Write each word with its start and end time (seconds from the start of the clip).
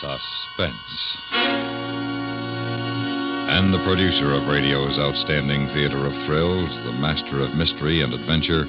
Suspense. 0.00 0.76
And 3.50 3.74
the 3.74 3.82
producer 3.84 4.32
of 4.32 4.46
radio's 4.46 4.96
outstanding 4.96 5.66
theater 5.74 6.06
of 6.06 6.12
thrills, 6.24 6.70
the 6.84 6.92
master 6.92 7.42
of 7.42 7.54
mystery 7.54 8.02
and 8.02 8.14
adventure, 8.14 8.66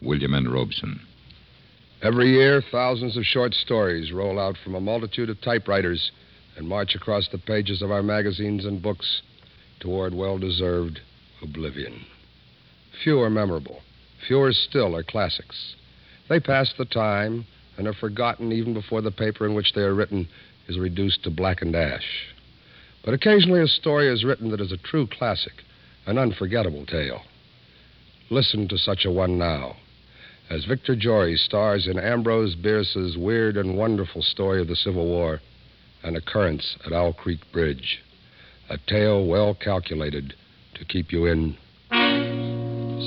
William 0.00 0.32
N. 0.34 0.48
Robson. 0.48 0.98
Every 2.02 2.30
year, 2.30 2.62
thousands 2.72 3.18
of 3.18 3.24
short 3.24 3.52
stories 3.52 4.12
roll 4.12 4.40
out 4.40 4.56
from 4.64 4.74
a 4.74 4.80
multitude 4.80 5.28
of 5.28 5.42
typewriters 5.42 6.10
and 6.56 6.66
march 6.66 6.94
across 6.94 7.28
the 7.28 7.38
pages 7.38 7.82
of 7.82 7.90
our 7.90 8.02
magazines 8.02 8.64
and 8.64 8.80
books 8.80 9.20
toward 9.78 10.14
well 10.14 10.38
deserved 10.38 11.00
oblivion. 11.42 12.06
Few 13.04 13.20
are 13.20 13.30
memorable, 13.30 13.82
fewer 14.26 14.52
still 14.52 14.96
are 14.96 15.02
classics. 15.02 15.74
They 16.30 16.40
pass 16.40 16.72
the 16.78 16.86
time 16.86 17.44
and 17.76 17.86
are 17.86 17.94
forgotten 17.94 18.52
even 18.52 18.74
before 18.74 19.02
the 19.02 19.10
paper 19.10 19.44
in 19.44 19.54
which 19.54 19.72
they 19.74 19.82
are 19.82 19.94
written 19.94 20.28
is 20.68 20.78
reduced 20.78 21.24
to 21.24 21.30
blackened 21.30 21.76
ash. 21.76 22.26
But 23.04 23.14
occasionally 23.14 23.60
a 23.60 23.66
story 23.66 24.08
is 24.08 24.24
written 24.24 24.50
that 24.50 24.60
is 24.60 24.72
a 24.72 24.76
true 24.76 25.06
classic, 25.06 25.52
an 26.06 26.18
unforgettable 26.18 26.86
tale. 26.86 27.22
Listen 28.30 28.68
to 28.68 28.78
such 28.78 29.04
a 29.04 29.10
one 29.10 29.38
now, 29.38 29.76
as 30.48 30.64
Victor 30.64 30.94
Jory 30.96 31.36
stars 31.36 31.86
in 31.86 31.98
Ambrose 31.98 32.54
Bierce's 32.54 33.16
weird 33.16 33.56
and 33.56 33.76
wonderful 33.76 34.22
story 34.22 34.60
of 34.60 34.68
the 34.68 34.76
Civil 34.76 35.06
War, 35.06 35.40
An 36.02 36.16
Occurrence 36.16 36.76
at 36.86 36.92
Owl 36.92 37.12
Creek 37.12 37.40
Bridge. 37.52 38.02
A 38.70 38.78
tale 38.86 39.26
well 39.26 39.54
calculated 39.54 40.34
to 40.74 40.84
keep 40.84 41.12
you 41.12 41.26
in 41.26 41.56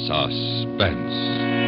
Suspense. 0.07 1.64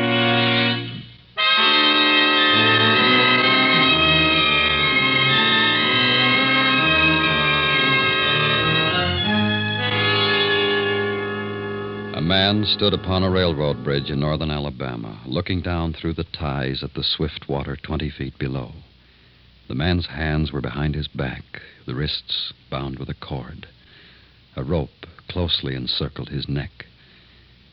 Man 12.28 12.66
stood 12.66 12.94
upon 12.94 13.23
a 13.23 13.30
railroad 13.30 13.86
bridge 13.86 14.11
in 14.11 14.20
northern 14.20 14.52
Alabama, 14.52 15.22
looking 15.25 15.61
down 15.61 15.94
through 15.94 16.11
the 16.11 16.25
ties 16.25 16.84
at 16.84 16.94
the 16.94 17.03
swift 17.03 17.47
water 17.47 17.78
20 17.78 18.09
feet 18.09 18.38
below. 18.38 18.73
The 19.69 19.75
man's 19.75 20.08
hands 20.08 20.52
were 20.52 20.59
behind 20.59 20.94
his 20.94 21.08
back, 21.08 21.61
the 21.86 21.95
wrists 21.95 22.52
bound 22.69 23.00
with 23.00 23.08
a 23.08 23.14
cord. 23.14 23.66
A 24.58 24.64
rope 24.64 25.08
closely 25.30 25.73
encircled 25.73 26.28
his 26.28 26.50
neck. 26.50 26.86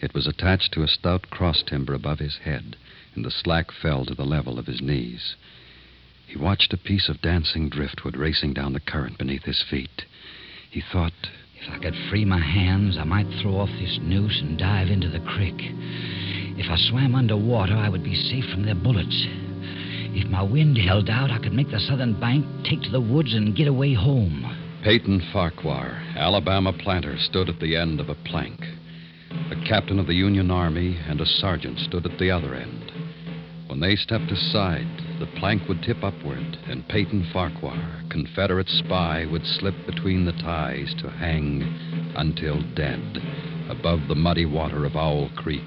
It 0.00 0.14
was 0.14 0.28
attached 0.28 0.72
to 0.74 0.84
a 0.84 0.89
stout 0.89 1.30
cross 1.30 1.64
timber 1.66 1.92
above 1.92 2.20
his 2.20 2.36
head, 2.36 2.77
and 3.16 3.24
the 3.24 3.33
slack 3.33 3.72
fell 3.72 4.05
to 4.05 4.14
the 4.14 4.24
level 4.24 4.61
of 4.61 4.66
his 4.66 4.80
knees. 4.80 5.34
He 6.28 6.39
watched 6.39 6.72
a 6.72 6.77
piece 6.78 7.08
of 7.08 7.20
dancing 7.20 7.68
driftwood 7.68 8.16
racing 8.16 8.52
down 8.52 8.72
the 8.72 8.78
current 8.78 9.18
beneath 9.18 9.46
his 9.46 9.62
feet. 9.62 10.05
He 10.70 10.80
thought, 10.80 11.28
If 11.65 11.73
I 11.73 11.79
could 11.79 11.95
free 12.11 12.27
my 12.27 12.41
hands, 12.41 12.98
I 12.98 13.05
might 13.05 13.27
throw 13.41 13.57
off 13.57 13.70
this 13.81 13.98
noose 14.03 14.39
and 14.43 14.59
dive 14.59 14.89
into 14.89 15.09
the 15.09 15.20
creek. 15.20 15.57
If 16.59 16.70
I 16.70 16.77
swam 16.77 17.15
underwater, 17.15 17.75
I 17.75 17.89
would 17.89 18.05
be 18.05 18.15
safe 18.15 18.45
from 18.51 18.67
their 18.67 18.75
bullets. 18.75 19.27
If 20.12 20.29
my 20.29 20.42
wind 20.42 20.77
held 20.77 21.09
out, 21.09 21.31
I 21.31 21.39
could 21.39 21.55
make 21.55 21.70
the 21.70 21.81
southern 21.81 22.20
bank, 22.20 22.45
take 22.65 22.83
to 22.83 22.91
the 22.91 23.01
woods, 23.01 23.33
and 23.33 23.57
get 23.57 23.67
away 23.67 23.95
home. 23.95 24.45
Peyton 24.83 25.23
Farquhar, 25.33 26.03
Alabama 26.15 26.75
planter, 26.75 27.17
stood 27.19 27.48
at 27.48 27.59
the 27.61 27.77
end 27.77 27.98
of 27.98 28.11
a 28.11 28.15
plank. 28.27 28.61
A 29.51 29.67
captain 29.67 29.98
of 29.98 30.07
the 30.07 30.15
Union 30.15 30.51
Army 30.51 30.98
and 31.09 31.19
a 31.23 31.27
sergeant 31.27 31.79
stood 31.79 32.05
at 32.05 32.19
the 32.19 32.31
other 32.31 32.55
end. 32.55 32.92
When 33.69 33.81
they 33.81 33.97
stepped 33.97 34.31
aside, 34.31 34.87
the 35.19 35.27
plank 35.39 35.69
would 35.69 35.83
tip 35.83 36.03
upward, 36.03 36.59
and 36.67 36.89
Peyton 36.89 37.29
Farquhar, 37.33 38.03
Confederate 38.11 38.69
spy, 38.69 39.27
would 39.30 39.47
slip 39.47 39.75
between 39.86 40.25
the 40.25 40.33
ties 40.33 40.95
to 41.01 41.08
hang 41.08 41.63
until 42.17 42.63
dead 42.75 43.01
above 43.69 44.01
the 44.08 44.14
muddy 44.14 44.45
water 44.45 44.85
of 44.85 44.97
Owl 44.97 45.30
Creek. 45.36 45.63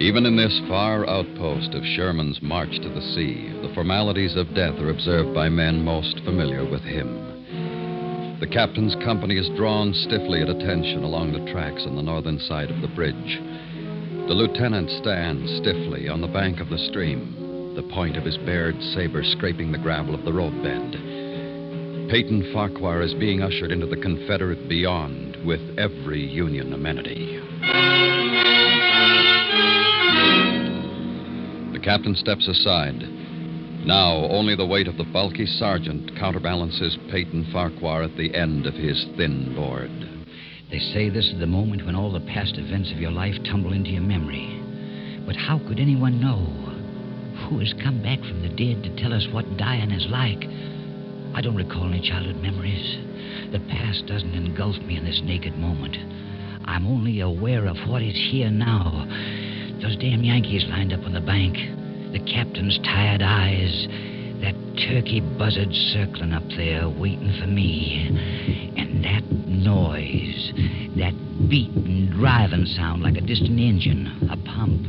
Even 0.00 0.24
in 0.24 0.36
this 0.36 0.60
far 0.68 1.08
outpost 1.08 1.74
of 1.74 1.84
Sherman's 1.84 2.40
march 2.40 2.80
to 2.80 2.88
the 2.88 3.02
sea, 3.14 3.52
the 3.62 3.72
formalities 3.74 4.36
of 4.36 4.54
death 4.54 4.78
are 4.78 4.90
observed 4.90 5.34
by 5.34 5.48
men 5.48 5.84
most 5.84 6.20
familiar 6.24 6.68
with 6.68 6.82
him. 6.82 7.37
The 8.40 8.46
captain's 8.46 8.94
company 9.04 9.36
is 9.36 9.48
drawn 9.56 9.92
stiffly 9.92 10.42
at 10.42 10.48
attention 10.48 11.02
along 11.02 11.32
the 11.32 11.50
tracks 11.50 11.82
on 11.84 11.96
the 11.96 12.02
northern 12.02 12.38
side 12.38 12.70
of 12.70 12.80
the 12.80 12.94
bridge. 12.94 13.40
The 14.28 14.34
lieutenant 14.34 14.90
stands 15.02 15.50
stiffly 15.56 16.08
on 16.08 16.20
the 16.20 16.28
bank 16.28 16.60
of 16.60 16.68
the 16.68 16.78
stream, 16.78 17.74
the 17.74 17.82
point 17.82 18.16
of 18.16 18.22
his 18.22 18.36
bared 18.38 18.80
saber 18.94 19.24
scraping 19.24 19.72
the 19.72 19.78
gravel 19.78 20.14
of 20.14 20.24
the 20.24 20.32
roadbed. 20.32 20.92
Peyton 22.10 22.52
Farquhar 22.52 23.02
is 23.02 23.12
being 23.14 23.42
ushered 23.42 23.72
into 23.72 23.86
the 23.86 23.96
Confederate 23.96 24.68
beyond 24.68 25.36
with 25.44 25.76
every 25.76 26.24
Union 26.24 26.72
amenity. 26.72 27.40
The 31.72 31.80
captain 31.82 32.14
steps 32.14 32.46
aside. 32.46 33.02
Now, 33.88 34.28
only 34.28 34.54
the 34.54 34.66
weight 34.66 34.86
of 34.86 34.98
the 34.98 35.04
bulky 35.14 35.46
sergeant 35.46 36.14
counterbalances 36.18 36.98
Peyton 37.10 37.48
Farquhar 37.50 38.02
at 38.02 38.14
the 38.18 38.34
end 38.34 38.66
of 38.66 38.74
his 38.74 39.06
thin 39.16 39.54
board. 39.54 39.88
They 40.70 40.78
say 40.78 41.08
this 41.08 41.32
is 41.32 41.40
the 41.40 41.46
moment 41.46 41.86
when 41.86 41.96
all 41.96 42.12
the 42.12 42.20
past 42.20 42.58
events 42.58 42.92
of 42.92 42.98
your 42.98 43.10
life 43.10 43.32
tumble 43.44 43.72
into 43.72 43.88
your 43.88 44.02
memory. 44.02 44.60
But 45.24 45.36
how 45.36 45.58
could 45.66 45.80
anyone 45.80 46.20
know? 46.20 46.36
Who 47.48 47.60
has 47.60 47.72
come 47.82 48.02
back 48.02 48.18
from 48.18 48.42
the 48.42 48.50
dead 48.50 48.82
to 48.82 48.94
tell 49.00 49.14
us 49.14 49.26
what 49.32 49.56
dying 49.56 49.90
is 49.90 50.06
like? 50.10 50.44
I 51.34 51.40
don't 51.40 51.56
recall 51.56 51.88
any 51.88 52.06
childhood 52.06 52.42
memories. 52.42 52.98
The 53.52 53.64
past 53.72 54.04
doesn't 54.04 54.34
engulf 54.34 54.76
me 54.84 54.98
in 54.98 55.06
this 55.06 55.22
naked 55.24 55.56
moment. 55.56 55.96
I'm 56.68 56.86
only 56.86 57.20
aware 57.20 57.64
of 57.64 57.78
what 57.88 58.02
is 58.02 58.20
here 58.30 58.50
now. 58.50 59.08
Those 59.80 59.96
damn 59.96 60.22
Yankees 60.22 60.66
lined 60.68 60.92
up 60.92 61.06
on 61.06 61.14
the 61.14 61.22
bank. 61.22 61.77
The 62.12 62.20
captain's 62.20 62.78
tired 62.84 63.22
eyes. 63.22 63.86
That 64.40 64.54
turkey 64.88 65.20
buzzard 65.20 65.72
circling 65.92 66.32
up 66.32 66.44
there 66.56 66.88
waiting 66.88 67.34
for 67.40 67.46
me. 67.46 68.08
And 68.76 69.04
that 69.04 69.24
noise. 69.30 70.52
That 70.96 71.14
beating, 71.48 72.10
driving 72.10 72.66
sound 72.66 73.02
like 73.02 73.16
a 73.16 73.20
distant 73.20 73.58
engine, 73.58 74.28
a 74.30 74.36
pump. 74.36 74.86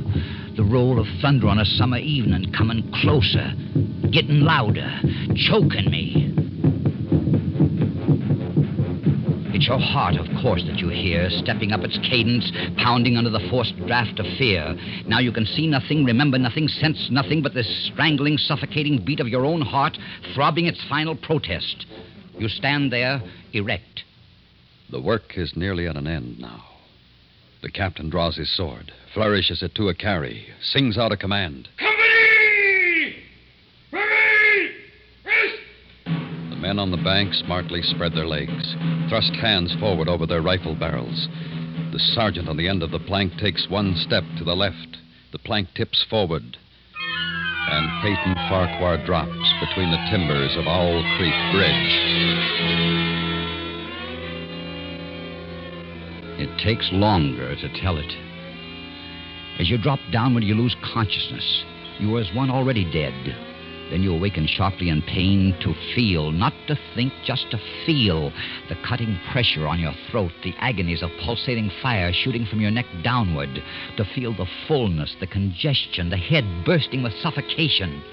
The 0.56 0.63
roll 0.63 1.00
of 1.00 1.07
thunder 1.22 1.47
on 1.47 1.59
a 1.59 1.66
summer 1.66 1.97
evening 1.97 2.52
coming 2.53 2.90
closer, 3.02 3.53
getting 4.12 4.41
louder, 4.41 4.90
choking 5.36 5.91
me. 5.91 6.28
It's 9.51 9.65
your 9.67 9.79
heart, 9.79 10.15
of 10.15 10.27
course, 10.43 10.63
that 10.67 10.77
you 10.77 10.89
hear, 10.89 11.27
stepping 11.31 11.71
up 11.71 11.81
its 11.81 11.97
cadence, 11.97 12.51
pounding 12.77 13.17
under 13.17 13.31
the 13.31 13.45
forced 13.49 13.75
draft 13.87 14.19
of 14.19 14.25
fear. 14.37 14.75
Now 15.07 15.19
you 15.19 15.31
can 15.31 15.45
see 15.45 15.65
nothing, 15.65 16.05
remember 16.05 16.37
nothing, 16.37 16.67
sense 16.67 17.09
nothing 17.09 17.41
but 17.41 17.55
the 17.55 17.63
strangling, 17.63 18.38
suffocating 18.38 19.03
beat 19.03 19.19
of 19.19 19.27
your 19.27 19.45
own 19.45 19.61
heart 19.61 19.97
throbbing 20.35 20.67
its 20.67 20.79
final 20.88 21.15
protest. 21.15 21.88
You 22.38 22.47
stand 22.47 22.93
there, 22.93 23.23
erect. 23.53 24.03
The 24.91 25.01
work 25.01 25.35
is 25.35 25.55
nearly 25.55 25.88
at 25.88 25.97
an 25.97 26.05
end 26.05 26.39
now. 26.39 26.63
The 27.63 27.71
captain 27.71 28.09
draws 28.09 28.38
his 28.38 28.55
sword, 28.55 28.91
flourishes 29.13 29.63
it 29.63 29.73
to 29.75 29.89
a 29.89 29.95
carry, 29.95 30.45
sings 30.61 30.97
out 30.97 31.11
a 31.11 31.17
command. 31.17 31.67
Company! 31.79 33.15
Ready! 33.91 34.71
Rest! 35.25 36.51
The 36.51 36.55
men 36.69 36.78
on 36.78 36.91
the 36.91 36.97
bank 36.97 37.34
smartly 37.34 37.81
spread 37.81 38.13
their 38.13 38.28
legs, 38.28 38.75
thrust 39.10 39.33
hands 39.42 39.75
forward 39.80 40.07
over 40.07 40.27
their 40.27 40.44
rifle 40.44 40.75
barrels. 40.75 41.27
The 41.92 41.98
sergeant 42.13 42.48
on 42.48 42.57
the 42.57 42.68
end 42.68 42.83
of 42.83 42.92
the 42.92 43.00
plank 43.00 43.33
takes 43.39 43.68
one 43.68 43.95
step 43.98 44.24
to 44.38 44.44
the 44.44 44.56
left. 44.56 44.98
The 45.31 45.39
plank 45.39 45.69
tips 45.74 46.06
forward. 46.12 46.44
And 47.71 48.04
Peyton 48.04 48.36
Farquhar 48.48 49.04
drops 49.04 49.50
between 49.66 49.89
the 49.89 50.06
timbers 50.12 50.56
of 50.57 50.68
Owl 50.68 51.01
Creek 51.18 51.33
Bridge. 51.57 51.94
It 56.38 56.56
takes 56.63 56.88
longer 56.92 57.56
to 57.56 57.81
tell 57.81 57.98
it. 57.98 58.13
As 59.60 59.72
you 59.72 59.81
drop 59.81 60.00
downward, 60.12 60.44
you 60.44 60.54
lose 60.54 60.75
consciousness. 60.94 61.63
You 61.98 62.15
are 62.15 62.22
as 62.22 62.30
one 62.36 62.51
already 62.51 62.86
dead. 62.94 63.49
Then 63.89 64.03
you 64.03 64.13
awaken 64.13 64.45
sharply 64.45 64.89
in 64.89 65.01
pain 65.01 65.56
to 65.62 65.74
feel, 65.95 66.31
not 66.31 66.53
to 66.68 66.77
think, 66.95 67.12
just 67.25 67.50
to 67.51 67.59
feel 67.86 68.31
the 68.68 68.75
cutting 68.88 69.19
pressure 69.31 69.68
on 69.68 69.80
your 69.80 69.94
throat, 70.12 70.31
the 70.44 70.53
agonies 70.59 71.01
of 71.01 71.09
pulsating 71.24 71.71
fire 71.81 72.13
shooting 72.13 72.45
from 72.45 72.62
your 72.62 72.71
neck 72.71 72.86
downward, 73.03 73.63
to 73.97 74.06
feel 74.15 74.33
the 74.33 74.45
fullness, 74.68 75.15
the 75.19 75.27
congestion, 75.27 76.09
the 76.09 76.18
head 76.18 76.45
bursting 76.65 77.01
with 77.01 77.13
suffocation. 77.21 78.03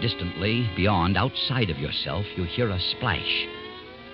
Distantly, 0.00 0.68
beyond, 0.74 1.16
outside 1.16 1.70
of 1.70 1.78
yourself, 1.78 2.24
you 2.36 2.44
hear 2.44 2.70
a 2.70 2.80
splash. 2.80 3.46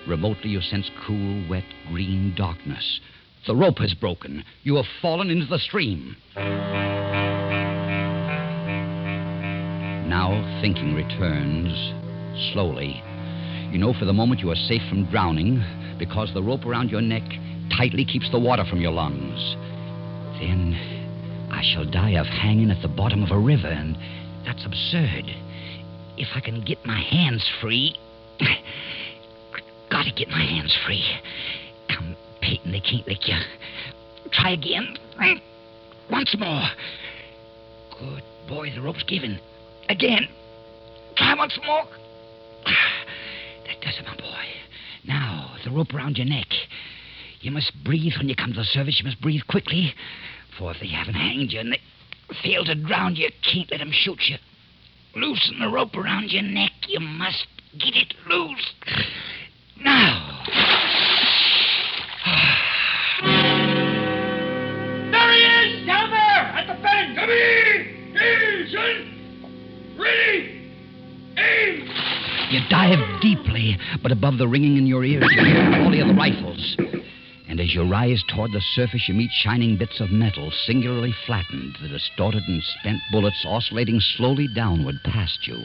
Remotely, 0.07 0.49
you 0.49 0.61
sense 0.61 0.89
cool, 1.05 1.47
wet, 1.49 1.63
green 1.87 2.33
darkness. 2.35 2.99
The 3.47 3.55
rope 3.55 3.79
has 3.79 3.93
broken. 3.93 4.43
You 4.63 4.75
have 4.75 4.85
fallen 5.01 5.29
into 5.29 5.47
the 5.47 5.57
stream. 5.57 6.15
Now 10.11 10.59
thinking 10.59 10.93
returns 10.93 11.71
slowly. 12.51 13.01
You 13.71 13.77
know 13.77 13.93
for 13.93 14.03
the 14.03 14.11
moment 14.11 14.41
you 14.41 14.51
are 14.51 14.55
safe 14.67 14.81
from 14.89 15.09
drowning 15.09 15.63
because 15.97 16.33
the 16.33 16.43
rope 16.43 16.65
around 16.65 16.89
your 16.89 16.99
neck 16.99 17.23
tightly 17.77 18.03
keeps 18.03 18.29
the 18.29 18.37
water 18.37 18.65
from 18.69 18.81
your 18.81 18.91
lungs. 18.91 19.39
Then 20.37 20.75
I 21.49 21.61
shall 21.63 21.89
die 21.89 22.19
of 22.19 22.25
hanging 22.25 22.71
at 22.71 22.81
the 22.81 22.89
bottom 22.89 23.23
of 23.23 23.31
a 23.31 23.39
river, 23.39 23.69
and 23.69 23.95
that's 24.45 24.65
absurd. 24.65 25.31
If 26.17 26.27
I 26.35 26.41
can 26.41 26.59
get 26.65 26.85
my 26.85 26.99
hands 26.99 27.49
free. 27.61 27.95
Gotta 29.89 30.11
get 30.11 30.27
my 30.27 30.43
hands 30.43 30.77
free. 30.85 31.05
Come, 31.87 32.17
Peyton, 32.41 32.73
they 32.73 32.81
can't 32.81 33.07
lick 33.07 33.29
you. 33.29 33.37
Try 34.33 34.51
again. 34.51 34.97
Once 36.11 36.35
more. 36.37 36.63
Good 37.97 38.23
boy, 38.49 38.71
the 38.75 38.81
rope's 38.81 39.03
given. 39.03 39.39
Again. 39.91 40.29
Try 41.17 41.35
once 41.35 41.59
more. 41.65 41.83
That 43.67 43.81
does 43.81 43.97
it, 43.99 44.05
my 44.05 44.15
boy. 44.15 44.45
Now, 45.05 45.55
the 45.65 45.71
rope 45.71 45.93
around 45.93 46.17
your 46.17 46.27
neck. 46.27 46.47
You 47.41 47.51
must 47.51 47.71
breathe 47.83 48.13
when 48.17 48.29
you 48.29 48.35
come 48.35 48.53
to 48.53 48.59
the 48.59 48.63
surface. 48.63 48.99
You 48.99 49.05
must 49.05 49.21
breathe 49.21 49.41
quickly. 49.49 49.93
For 50.57 50.71
if 50.71 50.79
they 50.79 50.87
haven't 50.87 51.15
hanged 51.15 51.51
you 51.51 51.59
and 51.59 51.73
they 51.73 51.79
fail 52.41 52.63
to 52.65 52.75
drown 52.75 53.15
you, 53.15 53.29
can't 53.41 53.69
let 53.69 53.79
them 53.79 53.91
shoot 53.91 54.19
you. 54.27 54.37
Loosen 55.15 55.59
the 55.59 55.67
rope 55.67 55.95
around 55.95 56.31
your 56.31 56.43
neck. 56.43 56.71
You 56.87 57.01
must 57.01 57.47
get 57.73 57.95
it 57.95 58.13
loose. 58.29 58.73
Now. 59.83 60.43
You 72.51 72.59
dive 72.69 73.21
deeply, 73.21 73.77
but 74.03 74.11
above 74.11 74.37
the 74.37 74.45
ringing 74.45 74.75
in 74.75 74.85
your 74.85 75.05
ears, 75.05 75.23
you 75.31 75.45
hear 75.45 75.63
the 75.63 75.77
volley 75.77 76.01
of 76.01 76.09
the 76.09 76.13
rifles. 76.13 76.75
And 77.47 77.61
as 77.61 77.73
you 77.73 77.89
rise 77.89 78.21
toward 78.27 78.51
the 78.51 78.59
surface, 78.75 79.07
you 79.07 79.13
meet 79.13 79.31
shining 79.31 79.77
bits 79.77 80.01
of 80.01 80.11
metal, 80.11 80.51
singularly 80.65 81.13
flattened, 81.25 81.77
the 81.81 81.87
distorted 81.87 82.43
and 82.49 82.61
spent 82.61 82.99
bullets 83.09 83.45
oscillating 83.47 84.01
slowly 84.01 84.49
downward 84.53 84.95
past 85.05 85.47
you. 85.47 85.63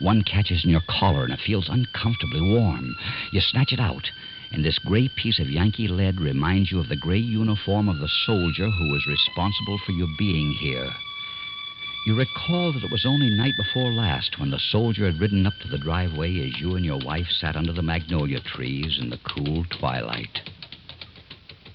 One 0.00 0.22
catches 0.24 0.64
in 0.64 0.70
your 0.70 0.82
collar, 0.88 1.22
and 1.22 1.32
it 1.32 1.38
feels 1.46 1.68
uncomfortably 1.68 2.40
warm. 2.40 2.96
You 3.30 3.40
snatch 3.40 3.72
it 3.72 3.78
out, 3.78 4.10
and 4.50 4.64
this 4.64 4.80
gray 4.80 5.08
piece 5.14 5.38
of 5.38 5.48
Yankee 5.48 5.86
lead 5.86 6.20
reminds 6.20 6.72
you 6.72 6.80
of 6.80 6.88
the 6.88 6.96
gray 6.96 7.18
uniform 7.18 7.88
of 7.88 8.00
the 8.00 8.10
soldier 8.26 8.68
who 8.68 8.90
was 8.90 9.06
responsible 9.06 9.78
for 9.86 9.92
your 9.92 10.08
being 10.18 10.50
here. 10.50 10.90
You 12.06 12.14
recall 12.16 12.72
that 12.72 12.84
it 12.84 12.90
was 12.90 13.06
only 13.06 13.30
night 13.30 13.54
before 13.56 13.90
last 13.90 14.38
when 14.38 14.50
the 14.50 14.58
soldier 14.58 15.06
had 15.06 15.20
ridden 15.20 15.46
up 15.46 15.54
to 15.62 15.68
the 15.68 15.78
driveway 15.78 16.46
as 16.46 16.60
you 16.60 16.76
and 16.76 16.84
your 16.84 16.98
wife 17.04 17.26
sat 17.30 17.56
under 17.56 17.72
the 17.72 17.82
magnolia 17.82 18.40
trees 18.40 18.98
in 19.00 19.08
the 19.08 19.18
cool 19.26 19.64
twilight. 19.78 20.40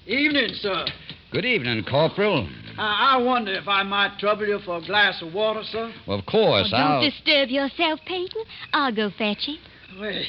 Evening, 0.06 0.50
sir. 0.54 0.86
Good 1.32 1.44
evening, 1.44 1.84
Corporal. 1.84 2.48
I, 2.78 3.14
I 3.14 3.16
wonder 3.18 3.52
if 3.52 3.66
I 3.68 3.82
might 3.82 4.18
trouble 4.18 4.46
you 4.46 4.58
for 4.64 4.78
a 4.78 4.80
glass 4.86 5.20
of 5.22 5.32
water, 5.32 5.62
sir. 5.64 5.92
Well, 6.06 6.18
of 6.18 6.26
course, 6.26 6.70
Oh, 6.72 6.76
don't 6.76 6.80
I'll. 6.92 7.02
disturb 7.02 7.48
yourself, 7.48 8.00
Peyton. 8.06 8.42
I'll 8.72 8.94
go 8.94 9.10
fetch 9.10 9.48
it. 9.48 9.58
Well, 10.00 10.22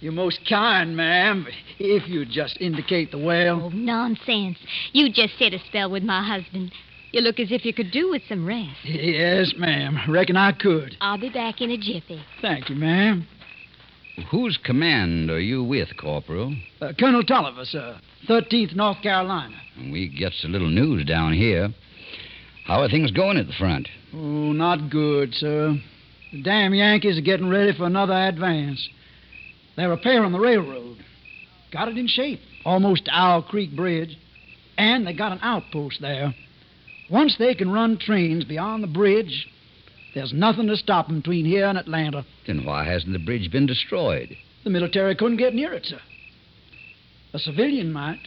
you're 0.00 0.12
most 0.12 0.40
kind, 0.48 0.96
ma'am. 0.96 1.46
If 1.78 2.08
you'd 2.08 2.30
just 2.30 2.60
indicate 2.60 3.12
the 3.12 3.18
well. 3.18 3.62
Oh, 3.64 3.68
nonsense. 3.68 4.58
You 4.92 5.12
just 5.12 5.38
sit 5.38 5.54
a 5.54 5.60
spell 5.68 5.90
with 5.90 6.02
my 6.02 6.22
husband. 6.24 6.72
You 7.14 7.20
look 7.20 7.38
as 7.38 7.52
if 7.52 7.64
you 7.64 7.72
could 7.72 7.92
do 7.92 8.10
with 8.10 8.22
some 8.28 8.44
rest. 8.44 8.74
Yes, 8.82 9.52
ma'am. 9.56 10.00
Reckon 10.08 10.36
I 10.36 10.50
could. 10.50 10.96
I'll 11.00 11.16
be 11.16 11.28
back 11.28 11.60
in 11.60 11.70
a 11.70 11.76
jiffy. 11.76 12.20
Thank 12.42 12.68
you, 12.68 12.74
ma'am. 12.74 13.24
Whose 14.32 14.56
command 14.56 15.30
are 15.30 15.38
you 15.38 15.62
with, 15.62 15.96
Corporal? 15.96 16.56
Uh, 16.80 16.92
Colonel 16.98 17.22
Tolliver, 17.22 17.66
sir. 17.66 18.00
13th 18.28 18.74
North 18.74 19.00
Carolina. 19.00 19.54
We 19.92 20.08
gets 20.08 20.42
a 20.42 20.48
little 20.48 20.68
news 20.68 21.06
down 21.06 21.34
here. 21.34 21.68
How 22.66 22.82
are 22.82 22.88
things 22.88 23.12
going 23.12 23.36
at 23.36 23.46
the 23.46 23.52
front? 23.52 23.88
Oh, 24.12 24.50
not 24.50 24.90
good, 24.90 25.34
sir. 25.34 25.78
The 26.32 26.42
damn 26.42 26.74
Yankees 26.74 27.16
are 27.16 27.20
getting 27.20 27.48
ready 27.48 27.76
for 27.78 27.84
another 27.86 28.14
advance. 28.14 28.88
They're 29.76 29.88
repairing 29.88 30.32
the 30.32 30.40
railroad. 30.40 30.96
Got 31.72 31.90
it 31.90 31.96
in 31.96 32.08
shape, 32.08 32.40
almost 32.64 33.04
to 33.04 33.12
Owl 33.12 33.42
Creek 33.42 33.76
Bridge. 33.76 34.18
And 34.76 35.06
they 35.06 35.12
got 35.12 35.30
an 35.30 35.38
outpost 35.42 36.00
there. 36.00 36.34
Once 37.10 37.36
they 37.38 37.54
can 37.54 37.70
run 37.70 37.98
trains 37.98 38.44
beyond 38.44 38.82
the 38.82 38.88
bridge, 38.88 39.48
there's 40.14 40.32
nothing 40.32 40.66
to 40.68 40.76
stop 40.76 41.08
'em 41.08 41.20
between 41.20 41.44
here 41.44 41.66
and 41.66 41.76
Atlanta. 41.76 42.24
Then 42.46 42.64
why 42.64 42.84
hasn't 42.84 43.12
the 43.12 43.18
bridge 43.18 43.50
been 43.50 43.66
destroyed? 43.66 44.36
The 44.62 44.70
military 44.70 45.14
couldn't 45.14 45.36
get 45.36 45.54
near 45.54 45.72
it, 45.72 45.86
sir. 45.86 46.00
A 47.32 47.38
civilian 47.38 47.92
might. 47.92 48.20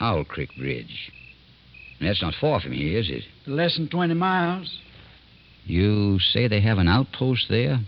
Owl 0.00 0.24
Creek 0.24 0.54
Bridge. 0.56 1.12
That's 2.00 2.20
not 2.20 2.34
far 2.34 2.60
from 2.60 2.72
here, 2.72 2.98
is 2.98 3.08
it? 3.08 3.24
Less 3.46 3.76
than 3.76 3.88
20 3.88 4.14
miles. 4.14 4.78
You 5.64 6.18
say 6.18 6.48
they 6.48 6.60
have 6.60 6.78
an 6.78 6.88
outpost 6.88 7.48
there? 7.48 7.80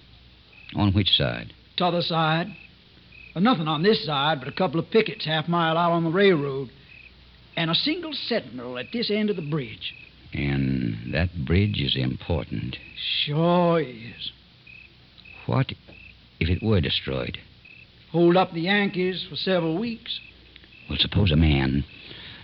On 0.75 0.93
which 0.93 1.11
side? 1.11 1.53
T'other 1.77 2.03
side. 2.03 2.49
Well, 3.35 3.43
nothing 3.45 3.69
on 3.69 3.83
this 3.83 4.05
side 4.05 4.39
but 4.39 4.49
a 4.49 4.53
couple 4.53 4.81
of 4.81 4.91
pickets 4.91 5.25
half 5.27 5.49
mile 5.49 5.77
out 5.77 5.93
on 5.93 6.05
the 6.05 6.11
railroad. 6.11 6.71
And 7.57 7.71
a 7.71 7.75
single 7.75 8.13
sentinel 8.13 8.79
at 8.79 8.93
this 8.93 9.11
end 9.11 9.31
of 9.31 9.37
the 9.37 9.43
bridge. 9.43 9.95
And 10.33 11.15
that 11.15 11.47
bridge 11.47 11.81
is 11.81 11.97
important. 11.97 12.77
Sure 13.25 13.81
is. 13.81 14.33
What 15.47 15.73
if 16.39 16.49
it 16.49 16.63
were 16.63 16.81
destroyed? 16.81 17.39
Hold 18.13 18.37
up 18.37 18.53
the 18.53 18.63
Yankees 18.63 19.27
for 19.29 19.37
several 19.37 19.79
weeks. 19.79 20.21
Well, 20.89 20.99
suppose 21.01 21.33
a 21.33 21.37
man, 21.37 21.85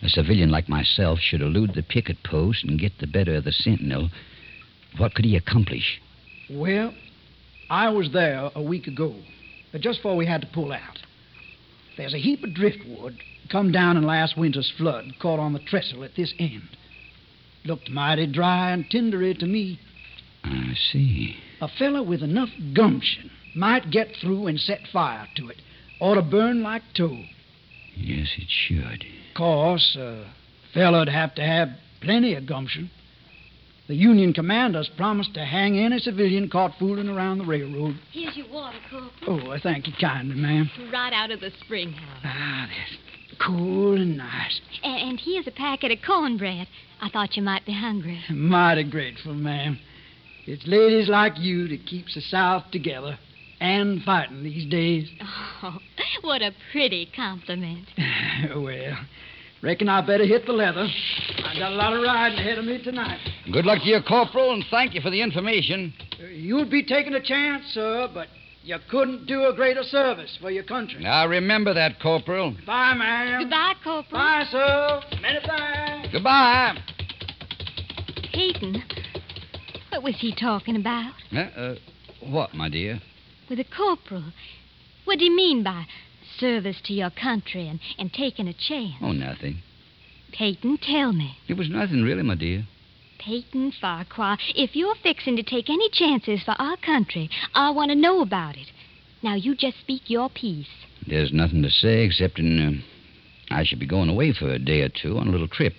a 0.03 0.09
civilian 0.09 0.51
like 0.51 0.69
myself, 0.69 1.19
should 1.21 1.43
elude 1.43 1.75
the 1.75 1.83
picket 1.83 2.23
post 2.25 2.65
and 2.65 2.81
get 2.81 2.99
the 2.99 3.07
better 3.07 3.37
of 3.37 3.45
the 3.45 3.53
sentinel. 3.53 4.11
What 4.97 5.15
could 5.15 5.25
he 5.25 5.37
accomplish? 5.37 6.01
Well, 6.51 6.95
I 7.71 7.89
was 7.91 8.13
there 8.13 8.51
a 8.55 8.63
week 8.63 8.87
ago, 8.87 9.15
but 9.71 9.81
just 9.81 9.99
before 9.99 10.17
we 10.17 10.27
had 10.27 10.41
to 10.41 10.47
pull 10.49 10.73
out. 10.73 10.99
There's 11.97 12.15
a 12.15 12.19
heap 12.19 12.43
of 12.43 12.55
driftwood 12.55 13.19
come 13.51 13.71
down 13.71 13.97
in 13.97 14.03
last 14.05 14.37
winter's 14.37 14.73
flood, 14.77 15.15
caught 15.21 15.39
on 15.39 15.53
the 15.53 15.59
trestle 15.59 16.05
at 16.05 16.17
this 16.17 16.33
end. 16.39 16.77
Looked 17.65 17.91
mighty 17.91 18.27
dry 18.27 18.71
and 18.71 18.89
tindery 18.89 19.35
to 19.35 19.47
me. 19.47 19.79
I 20.43 20.75
see. 20.75 21.37
A 21.61 21.69
feller 21.69 22.03
with 22.03 22.23
enough 22.23 22.49
gumption 22.73 23.31
might 23.55 23.91
get 23.91 24.17
through 24.21 24.47
and 24.47 24.59
set 24.59 24.81
fire 24.93 25.29
to 25.37 25.49
it, 25.49 25.61
or 26.01 26.15
to 26.15 26.23
burn 26.23 26.63
like 26.63 26.83
tow. 26.95 27.23
Yes, 27.95 28.29
it 28.39 28.49
should. 28.49 29.05
Course, 29.37 29.97
a 29.97 30.33
feller'd 30.75 31.09
have 31.09 31.35
to 31.37 31.43
have 31.43 31.69
plenty 32.01 32.35
of 32.35 32.47
gumption. 32.47 32.91
The 33.93 33.99
Union 33.99 34.33
commanders 34.33 34.89
promised 34.97 35.35
to 35.35 35.45
hang 35.45 35.79
any 35.79 35.99
civilian 35.99 36.49
caught 36.49 36.73
fooling 36.79 37.11
around 37.11 37.37
the 37.37 37.45
railroad. 37.45 37.95
Here's 38.11 38.35
your 38.35 38.49
water, 38.49 38.79
Corporal. 38.89 39.43
Oh, 39.47 39.51
I 39.51 39.61
thank 39.61 39.87
you 39.87 39.93
kindly, 40.01 40.35
ma'am. 40.35 40.71
Right 40.91 41.13
out 41.13 41.31
of 41.31 41.41
the 41.41 41.51
spring 41.61 41.93
house. 41.93 42.21
Ah, 42.25 42.69
that's 42.71 43.39
cool 43.47 44.01
and 44.01 44.17
nice. 44.17 44.63
And, 44.83 45.11
and 45.11 45.21
here's 45.21 45.47
a 45.47 45.51
packet 45.51 45.93
of 45.93 45.99
cornbread. 46.07 46.69
I 47.03 47.11
thought 47.11 47.37
you 47.37 47.43
might 47.43 47.67
be 47.67 47.75
hungry. 47.75 48.19
Mighty 48.31 48.85
grateful, 48.85 49.35
ma'am. 49.35 49.79
It's 50.47 50.67
ladies 50.67 51.11
like 51.11 51.39
you 51.39 51.69
that 51.69 51.85
keeps 51.85 52.15
the 52.15 52.23
South 52.23 52.71
together 52.73 53.19
and 53.61 54.03
fighting 54.05 54.43
these 54.43 54.71
days. 54.71 55.11
Oh, 55.65 55.79
what 56.23 56.43
a 56.43 56.53
pretty 56.73 57.09
compliment. 57.15 57.87
well, 58.57 58.97
reckon 59.63 59.89
I 59.89 60.01
better 60.05 60.25
hit 60.25 60.47
the 60.47 60.53
leather. 60.53 60.87
I 61.45 61.55
got 61.59 61.73
a 61.73 61.75
lot 61.75 61.95
of 61.95 62.03
riding 62.03 62.39
ahead 62.39 62.59
of 62.59 62.65
me 62.65 62.83
tonight. 62.83 63.19
Good 63.53 63.65
luck 63.65 63.81
to 63.83 63.89
you, 63.89 64.01
Corporal, 64.07 64.53
and 64.53 64.65
thank 64.71 64.95
you 64.95 65.01
for 65.01 65.11
the 65.11 65.21
information. 65.21 65.93
You'd 66.33 66.71
be 66.71 66.83
taking 66.83 67.15
a 67.15 67.23
chance, 67.23 67.65
sir, 67.73 68.09
but 68.13 68.29
you 68.63 68.77
couldn't 68.91 69.27
do 69.27 69.47
a 69.47 69.55
greater 69.55 69.83
service 69.83 70.37
for 70.41 70.51
your 70.51 70.65
country. 70.65 71.03
Now 71.03 71.27
remember 71.27 71.75
that, 71.75 72.01
Corporal. 72.01 72.55
Bye, 72.67 72.95
ma'am. 72.95 73.43
Goodbye, 73.43 73.75
Corporal. 73.83 74.21
Bye, 74.21 74.45
sir. 74.51 75.01
Many 75.21 75.41
thanks. 75.47 76.09
Goodbye. 76.13 76.79
Peyton, 78.33 78.83
what 79.91 80.03
was 80.03 80.15
he 80.19 80.35
talking 80.35 80.77
about? 80.77 81.13
Uh, 81.33 81.39
uh, 81.39 81.75
what, 82.21 82.55
my 82.55 82.69
dear? 82.69 83.01
With 83.51 83.59
a 83.59 83.65
corporal. 83.65 84.25
What 85.05 85.19
do 85.19 85.25
you 85.25 85.37
mean 85.37 85.63
by 85.63 85.87
service 86.43 86.81
to 86.85 86.93
your 86.93 87.11
country 87.11 87.69
and, 87.69 87.79
and 87.99 88.13
taking 88.13 88.49
a 88.49 88.53
chance? 88.53 88.95
Oh, 89.01 89.13
nothing. 89.13 89.63
Peyton, 90.33 90.79
tell 90.83 91.13
me. 91.13 91.37
It 91.47 91.57
was 91.57 91.71
nothing, 91.71 92.03
really, 92.03 92.23
my 92.23 92.35
dear. 92.35 92.67
Peyton 93.19 93.73
Farquhar, 93.81 94.37
if 94.57 94.75
you're 94.75 94.97
fixing 95.03 95.37
to 95.37 95.45
take 95.45 95.71
any 95.71 95.89
chances 95.91 96.43
for 96.43 96.57
our 96.59 96.77
country, 96.79 97.31
I 97.55 97.71
want 97.71 97.91
to 97.93 97.95
know 97.95 98.21
about 98.21 98.57
it. 98.57 98.67
Now, 99.23 99.37
you 99.37 99.55
just 99.55 99.79
speak 99.79 100.03
your 100.07 100.29
piece. 100.29 100.67
There's 101.07 101.33
nothing 101.33 101.63
to 101.63 101.71
say 101.71 102.05
except 102.05 102.41
in, 102.41 102.59
uh, 102.59 103.55
I 103.55 103.63
should 103.63 103.79
be 103.79 103.87
going 103.87 104.09
away 104.09 104.33
for 104.33 104.51
a 104.51 104.59
day 104.59 104.81
or 104.81 104.89
two 104.89 105.19
on 105.19 105.29
a 105.29 105.31
little 105.31 105.47
trip. 105.49 105.75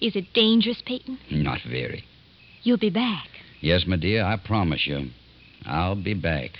Is 0.00 0.16
it 0.16 0.32
dangerous, 0.34 0.82
Peyton? 0.84 1.18
Not 1.30 1.60
very. 1.68 2.04
You'll 2.64 2.78
be 2.78 2.90
back. 2.90 3.28
Yes, 3.60 3.84
my 3.86 3.96
dear, 3.96 4.24
I 4.24 4.36
promise 4.36 4.88
you. 4.88 5.10
I'll 5.64 5.94
be 5.94 6.14
back. 6.14 6.50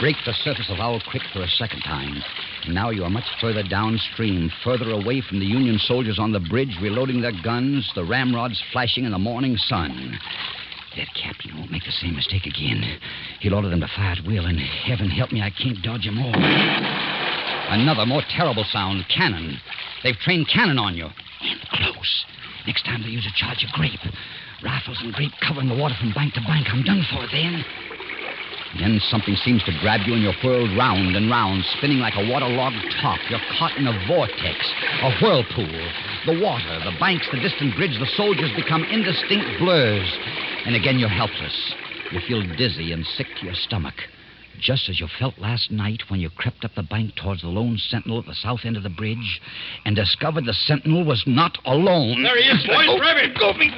Break 0.00 0.16
the 0.24 0.32
surface 0.44 0.70
of 0.70 0.78
Owl 0.78 1.00
Creek 1.00 1.24
for 1.32 1.42
a 1.42 1.48
second 1.48 1.80
time. 1.80 2.22
Now 2.68 2.90
you 2.90 3.02
are 3.02 3.10
much 3.10 3.26
further 3.40 3.64
downstream, 3.64 4.48
further 4.62 4.90
away 4.92 5.20
from 5.20 5.40
the 5.40 5.46
Union 5.46 5.76
soldiers 5.76 6.20
on 6.20 6.30
the 6.30 6.38
bridge, 6.38 6.78
reloading 6.80 7.20
their 7.20 7.32
guns, 7.42 7.90
the 7.96 8.04
ramrods 8.04 8.62
flashing 8.70 9.04
in 9.04 9.10
the 9.10 9.18
morning 9.18 9.56
sun. 9.56 10.16
That 10.96 11.08
captain 11.20 11.58
won't 11.58 11.72
make 11.72 11.84
the 11.84 11.90
same 11.90 12.14
mistake 12.14 12.46
again. 12.46 13.00
He'll 13.40 13.56
order 13.56 13.68
them 13.68 13.80
to 13.80 13.88
fire 13.88 14.12
at 14.12 14.24
will, 14.24 14.46
and 14.46 14.60
heaven 14.60 15.10
help 15.10 15.32
me, 15.32 15.42
I 15.42 15.50
can't 15.50 15.82
dodge 15.82 16.06
'em 16.06 16.20
all. 16.20 16.32
Another 17.70 18.06
more 18.06 18.22
terrible 18.30 18.64
sound 18.64 19.04
cannon. 19.08 19.60
They've 20.04 20.18
trained 20.20 20.46
cannon 20.46 20.78
on 20.78 20.94
you. 20.94 21.10
And 21.40 21.60
close. 21.70 22.24
Next 22.68 22.84
time 22.84 23.02
they 23.02 23.08
use 23.08 23.26
a 23.26 23.32
charge 23.32 23.64
of 23.64 23.72
grape. 23.72 24.00
Rifles 24.62 25.00
and 25.02 25.12
grape 25.12 25.32
covering 25.40 25.68
the 25.68 25.74
water 25.74 25.94
from 25.96 26.12
bank 26.12 26.34
to 26.34 26.40
bank. 26.42 26.72
I'm 26.72 26.84
done 26.84 27.02
for 27.10 27.26
then. 27.26 27.64
Then 28.76 29.00
something 29.08 29.34
seems 29.36 29.64
to 29.64 29.72
grab 29.80 30.00
you 30.06 30.12
and 30.12 30.22
you're 30.22 30.36
whirled 30.44 30.76
round 30.76 31.16
and 31.16 31.30
round, 31.30 31.64
spinning 31.78 31.98
like 31.98 32.14
a 32.16 32.28
waterlogged 32.28 32.84
top. 33.00 33.18
You're 33.30 33.40
caught 33.58 33.76
in 33.78 33.86
a 33.86 34.06
vortex, 34.06 34.58
a 35.02 35.10
whirlpool. 35.22 35.72
The 36.26 36.38
water, 36.42 36.78
the 36.84 36.96
banks, 37.00 37.26
the 37.32 37.40
distant 37.40 37.74
bridge, 37.76 37.98
the 37.98 38.10
soldiers 38.16 38.50
become 38.54 38.84
indistinct 38.84 39.58
blurs. 39.58 40.06
And 40.66 40.76
again 40.76 40.98
you're 40.98 41.08
helpless. 41.08 41.56
You 42.12 42.20
feel 42.28 42.42
dizzy 42.56 42.92
and 42.92 43.06
sick 43.06 43.26
to 43.40 43.46
your 43.46 43.54
stomach. 43.54 43.94
Just 44.60 44.88
as 44.88 44.98
you 44.98 45.06
felt 45.18 45.38
last 45.38 45.70
night 45.70 46.02
when 46.08 46.20
you 46.20 46.30
crept 46.30 46.64
up 46.64 46.74
the 46.74 46.82
bank 46.82 47.14
towards 47.14 47.42
the 47.42 47.48
lone 47.48 47.78
sentinel 47.78 48.18
at 48.18 48.26
the 48.26 48.34
south 48.34 48.60
end 48.64 48.76
of 48.76 48.82
the 48.82 48.90
bridge 48.90 49.40
and 49.84 49.94
discovered 49.94 50.44
the 50.44 50.52
sentinel 50.52 51.04
was 51.04 51.22
not 51.26 51.56
alone. 51.64 52.22
There 52.22 52.36
he 52.36 52.48
is, 52.48 52.66
boys. 52.66 52.76
Oh, 52.88 52.98
Grab 52.98 53.16
him. 53.16 53.34
Go 53.38 53.52
me. 53.54 53.70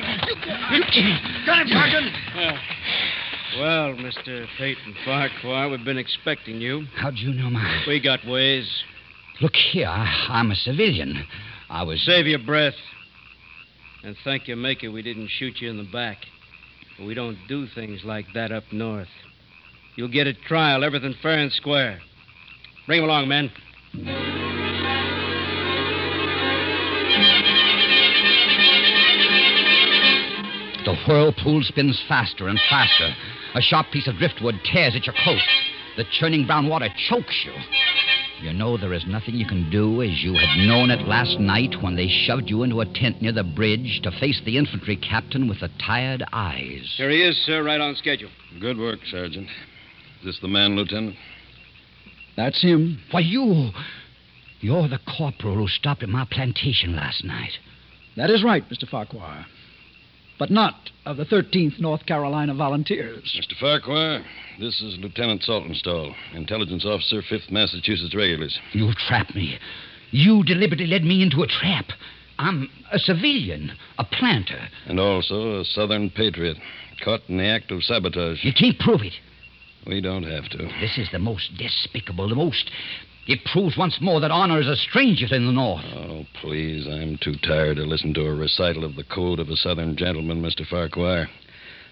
Got 1.47 1.63
him, 1.63 1.69
Sergeant. 1.69 2.13
Well, 3.59 3.95
Mr. 3.95 4.47
Peyton 4.59 4.95
Farquhar, 5.05 5.69
we've 5.69 5.85
been 5.85 5.99
expecting 5.99 6.61
you. 6.61 6.87
How'd 6.97 7.19
you 7.19 7.33
know 7.33 7.51
my. 7.51 7.83
We 7.87 8.01
got 8.01 8.25
ways. 8.27 8.69
Look 9.41 9.57
here, 9.57 9.89
I, 9.89 10.27
I'm 10.29 10.51
a 10.51 10.55
civilian. 10.55 11.27
I 11.69 11.83
was. 11.83 12.01
Save 12.05 12.27
your 12.27 12.39
breath. 12.39 12.75
And 14.05 14.17
thank 14.25 14.47
your 14.47 14.57
maker 14.57 14.91
we 14.91 15.03
didn't 15.03 15.29
shoot 15.29 15.61
you 15.61 15.69
in 15.69 15.77
the 15.77 15.91
back. 15.91 16.19
We 17.01 17.15
don't 17.15 17.39
do 17.49 17.67
things 17.75 18.01
like 18.05 18.27
that 18.35 18.53
up 18.53 18.65
north. 18.73 19.09
You'll 19.97 20.09
get 20.09 20.27
a 20.27 20.35
trial, 20.35 20.85
everything 20.85 21.15
fair 21.21 21.39
and 21.39 21.53
square. 21.53 22.01
Bring 22.87 23.03
him 23.03 23.09
along, 23.09 23.29
men. 23.29 24.60
The 30.91 30.97
whirlpool 31.07 31.63
spins 31.63 32.03
faster 32.09 32.49
and 32.49 32.59
faster. 32.69 33.15
A 33.55 33.61
sharp 33.61 33.93
piece 33.93 34.09
of 34.09 34.17
driftwood 34.17 34.57
tears 34.65 34.97
at 34.97 35.07
your 35.07 35.15
coat. 35.25 35.39
The 35.97 36.03
churning 36.19 36.49
brown 36.49 36.69
water 36.69 36.89
chokes 37.09 37.45
you. 37.47 37.53
You 38.43 38.53
know 38.53 38.77
there 38.77 38.93
is 38.93 39.07
nothing 39.07 39.37
you 39.37 39.47
can 39.47 39.71
do 39.71 40.03
as 40.03 40.21
you 40.25 40.35
had 40.35 40.67
known 40.67 40.91
it 40.91 41.07
last 41.07 41.39
night 41.39 41.81
when 41.81 41.95
they 41.95 42.09
shoved 42.09 42.51
you 42.51 42.65
into 42.65 42.81
a 42.81 42.87
tent 42.87 43.23
near 43.23 43.31
the 43.31 43.45
bridge 43.45 44.01
to 44.03 44.11
face 44.19 44.43
the 44.45 44.59
infantry 44.59 44.97
captain 44.97 45.49
with 45.49 45.61
the 45.61 45.71
tired 45.79 46.25
eyes. 46.33 46.93
Here 46.97 47.11
he 47.11 47.23
is, 47.23 47.37
sir, 47.47 47.63
right 47.63 47.81
on 47.81 47.95
schedule. 47.95 48.31
Good 48.59 48.77
work, 48.77 48.99
Sergeant. 49.09 49.47
Is 49.47 50.25
this 50.25 50.41
the 50.41 50.49
man, 50.49 50.75
Lieutenant? 50.75 51.15
That's 52.37 52.61
him. 52.61 53.01
Why, 53.13 53.21
you. 53.21 53.71
You're 54.61 54.89
the 54.89 54.99
corporal 55.17 55.55
who 55.55 55.69
stopped 55.69 56.03
at 56.03 56.09
my 56.09 56.27
plantation 56.29 56.97
last 56.97 57.23
night. 57.23 57.53
That 58.17 58.29
is 58.29 58.43
right, 58.43 58.69
Mr. 58.69 58.89
Farquhar. 58.89 59.47
But 60.41 60.51
not 60.51 60.89
of 61.05 61.19
the 61.19 61.27
13th 61.27 61.79
North 61.79 62.07
Carolina 62.07 62.55
Volunteers. 62.55 63.39
Mr. 63.39 63.55
Farquhar, 63.61 64.25
this 64.59 64.81
is 64.81 64.97
Lieutenant 64.99 65.43
Saltonstall, 65.43 66.15
intelligence 66.33 66.87
officer, 66.87 67.21
5th 67.21 67.51
Massachusetts 67.51 68.15
Regulars. 68.15 68.59
You 68.73 68.91
trapped 69.07 69.35
me. 69.35 69.59
You 70.13 70.43
deliberately 70.43 70.87
led 70.87 71.05
me 71.05 71.23
into 71.23 71.43
a 71.43 71.47
trap. 71.47 71.91
I'm 72.39 72.71
a 72.91 72.99
civilian, 72.99 73.73
a 73.99 74.05
planter. 74.05 74.67
And 74.87 74.99
also 74.99 75.61
a 75.61 75.65
Southern 75.67 76.09
patriot, 76.09 76.57
caught 77.05 77.21
in 77.29 77.37
the 77.37 77.45
act 77.45 77.71
of 77.71 77.85
sabotage. 77.85 78.43
You 78.43 78.55
can't 78.55 78.79
prove 78.79 79.03
it. 79.03 79.13
We 79.87 80.01
don't 80.01 80.23
have 80.23 80.49
to. 80.51 80.57
This 80.81 80.97
is 80.97 81.11
the 81.13 81.19
most 81.19 81.51
despicable, 81.59 82.31
the 82.31 82.35
most. 82.35 82.71
It 83.27 83.45
proves 83.45 83.77
once 83.77 83.99
more 84.01 84.21
that 84.21 84.31
honor 84.31 84.61
is 84.61 84.67
a 84.67 84.77
stranger 84.77 85.33
in 85.35 85.47
the 85.47 85.53
North. 85.53 85.85
Oh, 85.95 86.27
please, 86.41 86.87
I'm 86.87 87.19
too 87.19 87.35
tired 87.37 87.77
to 87.77 87.85
listen 87.85 88.15
to 88.15 88.27
a 88.27 88.35
recital 88.35 88.85
of 88.85 88.97
the 88.97 89.05
code 89.05 89.39
of 89.39 89.49
a 89.49 89.57
Southern 89.57 89.97
gentleman, 89.97 90.43
Mr. 90.43 90.67
Farquhar. 90.67 91.29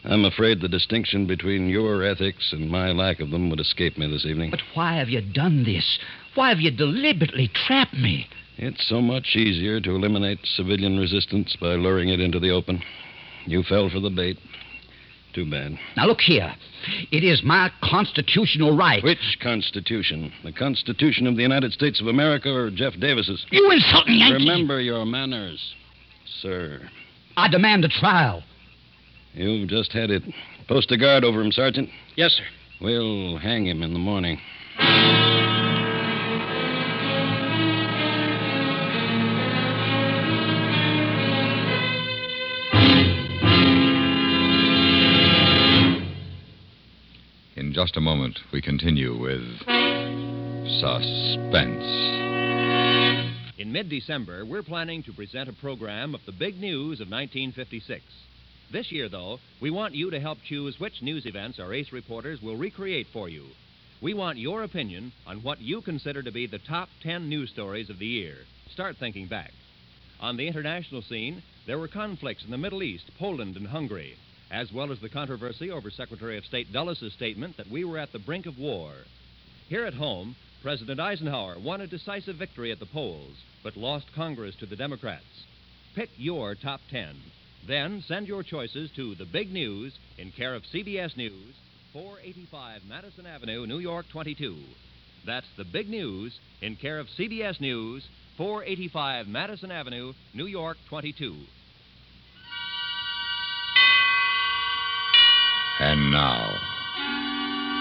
I'm 0.04 0.24
afraid 0.24 0.60
the 0.60 0.68
distinction 0.68 1.26
between 1.26 1.68
your 1.68 2.02
ethics 2.04 2.52
and 2.52 2.70
my 2.70 2.92
lack 2.92 3.20
of 3.20 3.30
them 3.30 3.50
would 3.50 3.60
escape 3.60 3.98
me 3.98 4.06
this 4.10 4.24
evening. 4.24 4.50
But 4.50 4.62
why 4.74 4.96
have 4.96 5.08
you 5.08 5.20
done 5.20 5.64
this? 5.64 5.98
Why 6.34 6.48
have 6.50 6.60
you 6.60 6.70
deliberately 6.70 7.50
trapped 7.52 7.94
me? 7.94 8.26
It's 8.56 8.88
so 8.88 9.00
much 9.00 9.36
easier 9.36 9.80
to 9.80 9.94
eliminate 9.94 10.38
civilian 10.44 10.98
resistance 10.98 11.56
by 11.60 11.74
luring 11.74 12.08
it 12.08 12.20
into 12.20 12.40
the 12.40 12.50
open. 12.50 12.82
You 13.46 13.62
fell 13.62 13.88
for 13.88 14.00
the 14.00 14.10
bait. 14.10 14.38
Too 15.34 15.48
bad. 15.48 15.78
Now, 15.96 16.06
look 16.06 16.20
here. 16.20 16.54
It 17.12 17.22
is 17.22 17.42
my 17.44 17.70
constitutional 17.82 18.76
right. 18.76 19.02
Which 19.04 19.38
Constitution? 19.42 20.32
The 20.42 20.52
Constitution 20.52 21.26
of 21.26 21.36
the 21.36 21.42
United 21.42 21.72
States 21.72 22.00
of 22.00 22.06
America 22.06 22.52
or 22.52 22.70
Jeff 22.70 22.94
Davis's? 22.98 23.44
You 23.50 23.70
insult 23.70 24.06
me, 24.06 24.18
Yankee. 24.18 24.48
Remember 24.48 24.80
your 24.80 25.04
manners, 25.04 25.74
sir. 26.40 26.80
I 27.36 27.48
demand 27.48 27.84
a 27.84 27.88
trial. 27.88 28.42
You've 29.34 29.68
just 29.68 29.92
had 29.92 30.10
it. 30.10 30.22
Post 30.66 30.90
a 30.90 30.96
guard 30.96 31.24
over 31.24 31.40
him, 31.40 31.52
Sergeant. 31.52 31.88
Yes, 32.16 32.32
sir. 32.32 32.44
We'll 32.80 33.38
hang 33.38 33.66
him 33.66 33.82
in 33.82 33.92
the 33.92 33.98
morning. 33.98 34.40
Just 47.78 47.96
a 47.96 48.00
moment, 48.00 48.36
we 48.52 48.60
continue 48.60 49.16
with 49.16 49.40
Suspense. 50.80 51.84
In 53.56 53.70
mid 53.70 53.88
December, 53.88 54.44
we're 54.44 54.64
planning 54.64 55.04
to 55.04 55.12
present 55.12 55.48
a 55.48 55.52
program 55.52 56.12
of 56.12 56.20
the 56.26 56.32
big 56.32 56.58
news 56.58 56.98
of 56.98 57.06
1956. 57.06 58.02
This 58.72 58.90
year, 58.90 59.08
though, 59.08 59.38
we 59.62 59.70
want 59.70 59.94
you 59.94 60.10
to 60.10 60.18
help 60.18 60.38
choose 60.44 60.74
which 60.80 61.02
news 61.02 61.24
events 61.24 61.60
our 61.60 61.72
ace 61.72 61.92
reporters 61.92 62.42
will 62.42 62.56
recreate 62.56 63.06
for 63.12 63.28
you. 63.28 63.44
We 64.02 64.12
want 64.12 64.38
your 64.38 64.64
opinion 64.64 65.12
on 65.24 65.44
what 65.44 65.60
you 65.60 65.80
consider 65.80 66.24
to 66.24 66.32
be 66.32 66.48
the 66.48 66.58
top 66.58 66.88
10 67.04 67.28
news 67.28 67.50
stories 67.50 67.90
of 67.90 68.00
the 68.00 68.06
year. 68.06 68.38
Start 68.72 68.96
thinking 68.98 69.28
back. 69.28 69.52
On 70.18 70.36
the 70.36 70.48
international 70.48 71.02
scene, 71.02 71.44
there 71.68 71.78
were 71.78 71.86
conflicts 71.86 72.44
in 72.44 72.50
the 72.50 72.58
Middle 72.58 72.82
East, 72.82 73.08
Poland, 73.20 73.56
and 73.56 73.68
Hungary, 73.68 74.16
as 74.50 74.72
well 74.72 74.92
as 74.92 75.00
the 75.00 75.08
controversy 75.08 75.70
over 75.70 75.90
Secretary 75.90 76.38
of 76.38 76.44
State 76.44 76.72
Dulles' 76.72 77.12
statement 77.14 77.56
that 77.56 77.70
we 77.70 77.84
were 77.84 77.98
at 77.98 78.12
the 78.12 78.18
brink 78.18 78.46
of 78.46 78.58
war. 78.58 78.92
Here 79.68 79.84
at 79.84 79.94
home, 79.94 80.36
President 80.62 80.98
Eisenhower 80.98 81.58
won 81.58 81.80
a 81.80 81.86
decisive 81.86 82.36
victory 82.36 82.72
at 82.72 82.80
the 82.80 82.86
polls, 82.86 83.36
but 83.62 83.76
lost 83.76 84.06
Congress 84.14 84.56
to 84.56 84.66
the 84.66 84.76
Democrats. 84.76 85.24
Pick 85.94 86.10
your 86.16 86.54
top 86.54 86.80
10. 86.90 87.14
Then 87.66 88.02
send 88.06 88.26
your 88.26 88.42
choices 88.42 88.90
to 88.96 89.14
The 89.14 89.26
Big 89.26 89.52
News 89.52 89.92
in 90.16 90.32
care 90.32 90.54
of 90.54 90.62
CBS 90.72 91.16
News, 91.16 91.54
485 91.92 92.82
Madison 92.88 93.26
Avenue, 93.26 93.66
New 93.66 93.78
York 93.78 94.06
22. 94.10 94.56
That's 95.26 95.46
The 95.56 95.64
Big 95.64 95.88
News 95.88 96.38
in 96.62 96.76
care 96.76 96.98
of 96.98 97.08
CBS 97.18 97.60
News, 97.60 98.06
485 98.36 99.28
Madison 99.28 99.70
Avenue, 99.70 100.12
New 100.34 100.46
York 100.46 100.76
22. 100.88 101.34
And 105.80 106.10
now, 106.10 106.58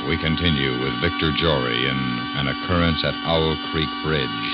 we 0.07 0.21
continue 0.21 0.79
with 0.79 1.01
Victor 1.01 1.31
Jory 1.35 1.89
in 1.89 1.97
An 2.37 2.47
Occurrence 2.47 3.03
at 3.03 3.15
Owl 3.25 3.57
Creek 3.71 3.89
Bridge, 4.05 4.45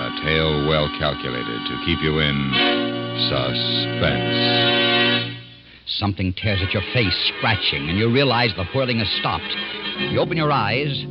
a 0.00 0.08
tale 0.24 0.66
well 0.66 0.88
calculated 0.98 1.66
to 1.68 1.82
keep 1.84 2.00
you 2.00 2.20
in 2.20 2.50
suspense. 3.28 5.36
Something 5.84 6.32
tears 6.32 6.62
at 6.62 6.72
your 6.72 6.82
face, 6.94 7.12
scratching, 7.36 7.90
and 7.90 7.98
you 7.98 8.10
realize 8.10 8.54
the 8.56 8.64
whirling 8.74 9.00
has 9.00 9.10
stopped. 9.20 9.54
You 10.10 10.20
open 10.20 10.38
your 10.38 10.50
eyes. 10.50 11.04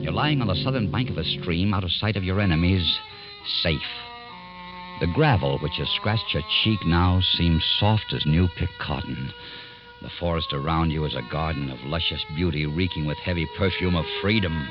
You're 0.00 0.12
lying 0.12 0.40
on 0.40 0.46
the 0.46 0.54
southern 0.62 0.88
bank 0.88 1.10
of 1.10 1.18
a 1.18 1.24
stream, 1.24 1.74
out 1.74 1.82
of 1.82 1.90
sight 1.90 2.16
of 2.16 2.22
your 2.22 2.40
enemies, 2.40 2.96
safe. 3.62 3.82
The 5.00 5.08
gravel 5.14 5.58
which 5.58 5.78
has 5.78 5.88
scratched 5.96 6.32
your 6.32 6.44
cheek 6.62 6.86
now 6.86 7.20
seems 7.36 7.64
soft 7.80 8.14
as 8.14 8.24
new 8.24 8.46
picked 8.56 8.78
cotton. 8.78 9.32
The 10.00 10.10
forest 10.20 10.52
around 10.52 10.92
you 10.92 11.04
is 11.06 11.16
a 11.16 11.28
garden 11.28 11.70
of 11.70 11.84
luscious 11.84 12.24
beauty 12.36 12.66
reeking 12.66 13.04
with 13.04 13.18
heavy 13.18 13.48
perfume 13.58 13.96
of 13.96 14.04
freedom. 14.22 14.68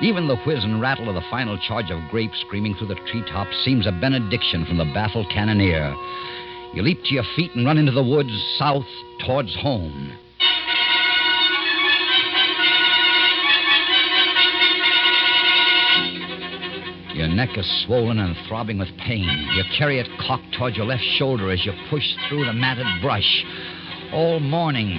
Even 0.00 0.26
the 0.26 0.38
whiz 0.38 0.64
and 0.64 0.80
rattle 0.80 1.10
of 1.10 1.16
the 1.16 1.30
final 1.30 1.58
charge 1.58 1.90
of 1.90 2.00
grapes 2.10 2.40
screaming 2.40 2.74
through 2.74 2.86
the 2.86 2.94
treetops 3.12 3.62
seems 3.62 3.86
a 3.86 3.92
benediction 3.92 4.64
from 4.64 4.78
the 4.78 4.86
baffled 4.86 5.28
cannoneer. 5.28 5.94
You 6.72 6.80
leap 6.80 7.04
to 7.04 7.14
your 7.14 7.24
feet 7.36 7.54
and 7.54 7.66
run 7.66 7.76
into 7.76 7.92
the 7.92 8.02
woods 8.02 8.32
south 8.58 8.86
towards 9.26 9.54
home. 9.54 10.12
Your 17.12 17.28
neck 17.28 17.50
is 17.58 17.84
swollen 17.86 18.18
and 18.18 18.34
throbbing 18.48 18.78
with 18.78 18.88
pain. 18.96 19.28
You 19.54 19.62
carry 19.76 20.00
it 20.00 20.08
cocked 20.26 20.54
toward 20.58 20.74
your 20.74 20.86
left 20.86 21.04
shoulder 21.18 21.50
as 21.50 21.64
you 21.66 21.72
push 21.90 22.04
through 22.28 22.46
the 22.46 22.52
matted 22.54 22.86
brush. 23.02 23.44
All 24.14 24.38
morning, 24.38 24.90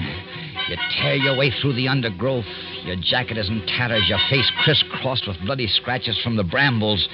you 0.68 0.76
tear 0.98 1.16
your 1.16 1.38
way 1.38 1.50
through 1.50 1.76
the 1.76 1.88
undergrowth. 1.88 2.44
Your 2.84 2.98
jacket 2.98 3.38
is 3.38 3.48
in 3.48 3.66
tatters, 3.66 4.04
your 4.10 4.20
face 4.30 4.52
crisscrossed 4.62 5.26
with 5.26 5.40
bloody 5.46 5.68
scratches 5.68 6.20
from 6.22 6.36
the 6.36 6.44
brambles. 6.44 7.08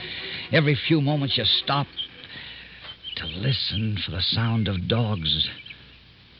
Every 0.51 0.75
few 0.87 0.99
moments 0.99 1.37
you 1.37 1.43
stop 1.45 1.85
to 3.17 3.27
listen 3.27 3.99
for 4.03 4.09
the 4.09 4.21
sound 4.23 4.67
of 4.67 4.87
dogs. 4.87 5.47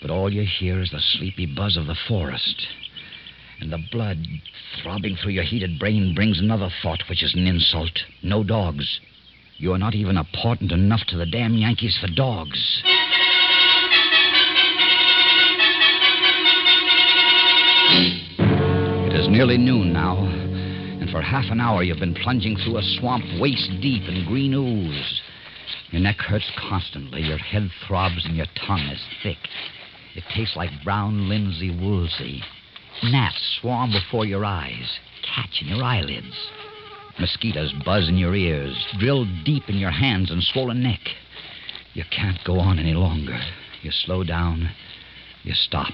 But 0.01 0.09
all 0.09 0.33
you 0.33 0.47
hear 0.47 0.81
is 0.81 0.89
the 0.89 0.99
sleepy 0.99 1.45
buzz 1.45 1.77
of 1.77 1.85
the 1.85 1.97
forest. 2.07 2.65
And 3.59 3.71
the 3.71 3.85
blood 3.91 4.17
throbbing 4.81 5.15
through 5.15 5.33
your 5.33 5.43
heated 5.43 5.77
brain 5.77 6.15
brings 6.15 6.39
another 6.39 6.71
thought, 6.81 7.03
which 7.07 7.21
is 7.21 7.35
an 7.35 7.45
insult. 7.45 7.99
No 8.23 8.43
dogs. 8.43 8.99
You 9.57 9.73
are 9.73 9.77
not 9.77 9.93
even 9.93 10.17
important 10.17 10.71
enough 10.71 11.05
to 11.09 11.17
the 11.17 11.27
damn 11.27 11.53
Yankees 11.53 11.99
for 12.01 12.07
dogs. 12.07 12.81
It 17.93 19.19
is 19.19 19.27
nearly 19.27 19.57
noon 19.57 19.91
now, 19.91 20.17
and 20.17 21.09
for 21.09 21.21
half 21.21 21.51
an 21.51 21.59
hour 21.59 21.83
you've 21.83 21.99
been 21.99 22.13
plunging 22.13 22.55
through 22.57 22.77
a 22.77 22.83
swamp 22.99 23.25
waist 23.39 23.69
deep 23.81 24.03
in 24.07 24.25
green 24.25 24.53
ooze. 24.53 25.21
Your 25.91 26.01
neck 26.01 26.17
hurts 26.17 26.49
constantly, 26.57 27.21
your 27.21 27.37
head 27.37 27.69
throbs, 27.85 28.25
and 28.25 28.35
your 28.35 28.45
tongue 28.65 28.87
is 28.87 29.01
thick. 29.21 29.37
It 30.15 30.23
tastes 30.33 30.55
like 30.55 30.69
brown 30.83 31.27
linsey 31.27 31.69
woolsey. 31.81 32.41
Gnats 33.03 33.59
swarm 33.59 33.91
before 33.91 34.25
your 34.25 34.45
eyes, 34.45 34.99
catch 35.35 35.61
in 35.61 35.67
your 35.67 35.83
eyelids. 35.83 36.49
Mosquitoes 37.19 37.73
buzz 37.83 38.07
in 38.07 38.17
your 38.17 38.35
ears, 38.35 38.75
drill 38.99 39.25
deep 39.43 39.63
in 39.67 39.75
your 39.75 39.91
hands 39.91 40.31
and 40.31 40.41
swollen 40.41 40.81
neck. 40.81 41.01
You 41.93 42.05
can't 42.09 42.39
go 42.45 42.57
on 42.57 42.79
any 42.79 42.93
longer. 42.93 43.37
You 43.81 43.91
slow 43.91 44.23
down. 44.23 44.69
You 45.43 45.53
stop. 45.53 45.93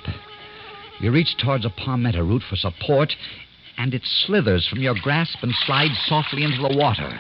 You 1.00 1.12
reach 1.12 1.38
towards 1.38 1.63
a 1.63 1.70
palmetto 1.70 2.24
root 2.24 2.42
for 2.50 2.56
support, 2.56 3.16
and 3.77 3.94
it 3.94 4.01
slithers 4.04 4.68
from 4.68 4.80
your 4.80 4.96
grasp 4.96 5.38
and 5.44 5.54
slides 5.66 5.94
softly 6.08 6.44
into 6.44 6.62
the 6.62 6.75
water. 6.75 7.20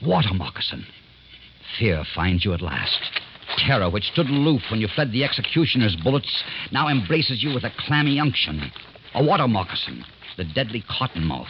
Water 0.00 0.32
moccasin. 0.32 0.86
Fear 1.78 2.04
finds 2.14 2.44
you 2.44 2.54
at 2.54 2.62
last. 2.62 3.20
Terror, 3.58 3.90
which 3.90 4.10
stood 4.12 4.28
aloof 4.28 4.62
when 4.70 4.80
you 4.80 4.86
fled 4.86 5.10
the 5.10 5.24
executioner's 5.24 5.96
bullets, 5.96 6.44
now 6.70 6.88
embraces 6.88 7.42
you 7.42 7.52
with 7.52 7.64
a 7.64 7.72
clammy 7.78 8.20
unction. 8.20 8.70
A 9.14 9.24
water 9.24 9.48
moccasin, 9.48 10.04
the 10.36 10.44
deadly 10.44 10.84
cottonmouth. 10.88 11.48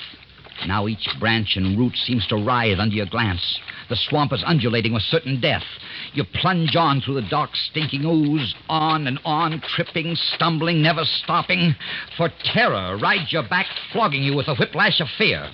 Now 0.66 0.88
each 0.88 1.08
branch 1.18 1.56
and 1.56 1.78
root 1.78 1.96
seems 1.96 2.26
to 2.28 2.36
writhe 2.36 2.78
under 2.78 2.94
your 2.94 3.06
glance. 3.06 3.58
The 3.88 3.96
swamp 3.96 4.32
is 4.32 4.44
undulating 4.46 4.92
with 4.92 5.02
certain 5.02 5.40
death. 5.40 5.64
You 6.12 6.24
plunge 6.24 6.76
on 6.76 7.00
through 7.00 7.14
the 7.14 7.28
dark, 7.28 7.56
stinking 7.56 8.04
ooze, 8.04 8.54
on 8.68 9.06
and 9.06 9.18
on, 9.24 9.60
tripping, 9.60 10.14
stumbling, 10.16 10.82
never 10.82 11.04
stopping. 11.04 11.74
For 12.16 12.30
terror 12.44 12.96
rides 12.98 13.32
your 13.32 13.42
back, 13.42 13.66
flogging 13.92 14.22
you 14.22 14.34
with 14.36 14.48
a 14.48 14.54
whiplash 14.54 15.00
of 15.00 15.08
fear. 15.18 15.50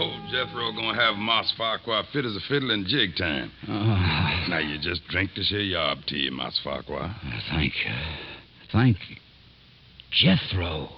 Old 0.00 0.20
Jethro 0.30 0.70
gonna 0.72 0.94
have 0.94 1.16
Moss 1.16 1.52
Farquhar 1.58 2.04
fit 2.12 2.24
as 2.24 2.36
a 2.36 2.40
fiddle 2.48 2.70
in 2.70 2.86
jig 2.86 3.16
time. 3.16 3.50
Oh, 3.68 4.46
Now 4.48 4.58
you 4.58 4.78
just 4.78 5.06
drink 5.08 5.30
this 5.34 5.48
here 5.48 5.58
yob 5.60 5.98
tea, 6.06 6.30
Moss 6.30 6.58
Farquhar. 6.62 7.16
thank 7.50 7.72
you. 7.84 7.92
Thank 8.70 8.96
you. 9.10 9.16
Jethro, 10.10 10.90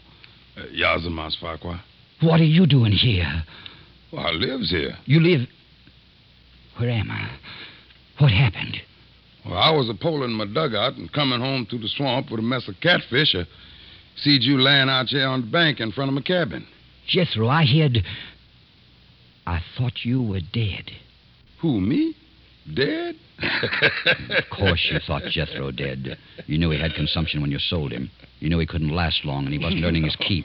Uh, 0.57 0.63
Yaza, 0.75 1.11
Moss 1.11 1.35
Farquhar. 1.37 1.81
what 2.21 2.41
are 2.41 2.45
you 2.45 2.67
doing 2.67 2.93
here? 2.93 3.45
Well, 4.13 4.27
I 4.27 4.31
lives 4.33 4.71
here. 4.71 4.97
You 5.07 5.21
live. 5.21 5.49
Where 6.77 6.91
am 6.91 7.11
I? 7.11 7.29
What 8.19 8.33
happened? 8.33 8.81
Well, 9.47 9.57
I 9.59 9.71
was 9.71 9.89
a 9.89 9.95
poling 9.95 10.33
my 10.33 10.45
dugout 10.45 10.97
and 10.97 11.11
coming 11.13 11.41
home 11.41 11.65
through 11.65 11.79
the 11.79 11.89
swamp 11.89 12.31
with 12.31 12.41
a 12.41 12.43
mess 12.43 12.69
of 12.69 12.79
catfish. 12.81 13.35
I 13.35 13.47
seed 14.17 14.43
you 14.43 14.59
laying 14.61 14.91
out 14.91 15.07
there 15.11 15.29
on 15.29 15.41
the 15.43 15.47
bank 15.47 15.81
in 15.81 15.91
front 15.93 16.11
of 16.11 16.15
my 16.15 16.21
cabin. 16.21 16.67
Jethro, 17.07 17.49
I 17.49 17.65
had. 17.65 18.05
I 19.51 19.61
thought 19.77 20.05
you 20.05 20.23
were 20.23 20.39
dead. 20.53 20.93
Who, 21.61 21.81
me? 21.81 22.15
Dead? 22.73 23.17
Of 23.43 24.45
course 24.49 24.89
you 24.89 25.01
thought 25.05 25.25
Jethro 25.25 25.73
dead. 25.73 26.17
You 26.47 26.57
knew 26.57 26.71
he 26.71 26.79
had 26.79 26.95
consumption 26.95 27.41
when 27.43 27.51
you 27.51 27.59
sold 27.59 27.91
him. 27.91 28.13
You 28.39 28.49
knew 28.49 28.61
he 28.61 28.67
couldn't 28.67 28.95
last 28.95 29.25
long 29.25 29.47
and 29.47 29.53
he 29.53 29.59
wasn't 29.59 29.83
earning 29.85 30.05
his 30.05 30.15
keep. 30.15 30.45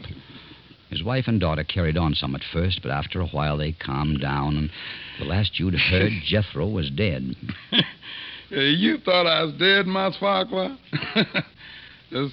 His 0.89 1.03
wife 1.03 1.25
and 1.27 1.39
daughter 1.39 1.63
carried 1.63 1.97
on 1.97 2.15
some 2.15 2.33
at 2.33 2.41
first, 2.51 2.81
but 2.81 2.89
after 2.89 3.21
a 3.21 3.27
while 3.27 3.57
they 3.57 3.73
calmed 3.73 4.21
down, 4.21 4.57
and 4.57 4.69
the 5.19 5.25
last 5.25 5.59
you'd 5.59 5.75
heard, 5.75 6.11
Jethro 6.25 6.67
was 6.67 6.89
dead. 6.89 7.35
Uh, 8.51 8.59
you 8.59 8.97
thought 8.97 9.27
I 9.27 9.43
was 9.43 9.53
dead, 9.53 9.85
Moss 9.85 10.17
Farquhar? 10.17 10.77
uh, 11.15 11.23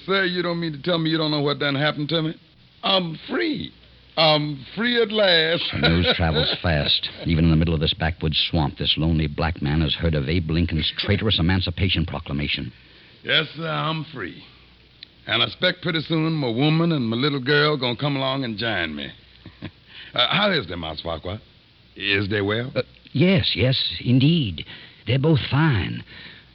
sir, 0.07 0.25
you 0.25 0.43
don't 0.43 0.61
mean 0.61 0.73
to 0.73 0.83
tell 0.83 0.99
me 0.99 1.11
you 1.11 1.19
don't 1.19 1.31
know 1.33 1.43
what 1.43 1.59
done 1.59 1.75
happened 1.75 2.09
to 2.11 2.23
me? 2.23 2.41
I'm 2.83 3.19
free. 3.29 3.73
I'm 4.17 4.65
free 4.77 5.01
at 5.01 5.11
last. 5.11 5.65
News 5.81 6.13
travels 6.17 6.55
fast. 6.63 7.09
Even 7.25 7.45
in 7.45 7.51
the 7.51 7.57
middle 7.57 7.75
of 7.75 7.81
this 7.81 7.95
backwoods 7.95 8.39
swamp, 8.51 8.79
this 8.79 8.95
lonely 8.97 9.27
black 9.27 9.63
man 9.63 9.81
has 9.81 9.95
heard 9.95 10.15
of 10.15 10.29
Abe 10.29 10.51
Lincoln's 10.51 10.93
traitorous 10.99 11.39
Emancipation 11.39 12.05
Proclamation. 12.05 12.73
Yes, 13.23 13.47
sir, 13.57 13.69
I'm 13.69 14.05
free. 14.13 14.43
And 15.27 15.43
I 15.43 15.47
expect 15.47 15.83
pretty 15.83 16.01
soon 16.01 16.33
my 16.33 16.49
woman 16.49 16.93
and 16.93 17.09
my 17.09 17.17
little 17.17 17.41
girl 17.41 17.77
gonna 17.77 17.97
come 17.97 18.17
along 18.17 18.45
and 18.45 18.59
join 18.59 18.95
me. 18.95 19.11
uh, 20.15 20.27
how 20.29 20.51
is 20.51 20.67
they, 20.67 20.75
Moss 20.75 21.01
Farquhar? 21.01 21.41
Is 21.97 22.29
they 22.29 22.41
well? 22.41 22.73
Uh, 22.75 22.83
yes, 23.13 23.53
yes, 23.55 23.79
indeed. 24.05 24.67
They're 25.07 25.19
both 25.19 25.41
fine. 25.51 26.03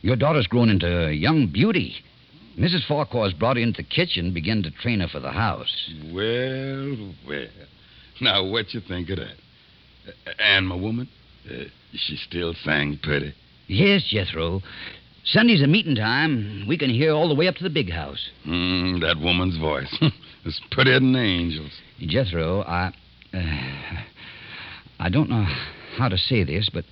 Your 0.01 0.15
daughter's 0.15 0.47
grown 0.47 0.69
into 0.69 1.07
a 1.07 1.11
young 1.11 1.47
beauty. 1.47 1.95
Mrs. 2.57 2.87
Farquhar's 2.87 3.33
brought 3.33 3.57
her 3.57 3.61
into 3.61 3.83
the 3.83 3.87
kitchen, 3.87 4.33
began 4.33 4.63
to 4.63 4.71
train 4.71 4.99
her 5.01 5.07
for 5.07 5.19
the 5.19 5.31
house. 5.31 5.91
Well, 6.11 7.13
well. 7.27 7.47
Now, 8.19 8.45
what 8.45 8.73
you 8.73 8.81
think 8.81 9.09
of 9.11 9.17
that? 9.17 9.35
Uh, 10.07 10.31
and 10.39 10.67
my 10.67 10.75
woman? 10.75 11.07
Uh, 11.47 11.65
she 11.93 12.17
still 12.17 12.55
sang 12.63 12.99
pretty. 13.01 13.33
Yes, 13.67 14.03
Jethro. 14.09 14.61
Sunday's 15.23 15.61
a 15.61 15.67
meeting 15.67 15.95
time. 15.95 16.65
We 16.67 16.77
can 16.77 16.89
hear 16.89 17.11
all 17.11 17.27
the 17.27 17.35
way 17.35 17.47
up 17.47 17.55
to 17.55 17.63
the 17.63 17.69
big 17.69 17.91
house. 17.91 18.29
Mm, 18.47 19.01
that 19.01 19.19
woman's 19.19 19.57
voice. 19.57 19.95
it's 20.45 20.61
prettier 20.71 20.99
than 20.99 21.15
angels. 21.15 21.71
Jethro, 21.99 22.61
I. 22.61 22.93
Uh, 23.33 24.01
I 24.99 25.09
don't 25.09 25.29
know 25.29 25.45
how 25.97 26.07
to 26.07 26.17
say 26.17 26.43
this, 26.43 26.69
but 26.73 26.85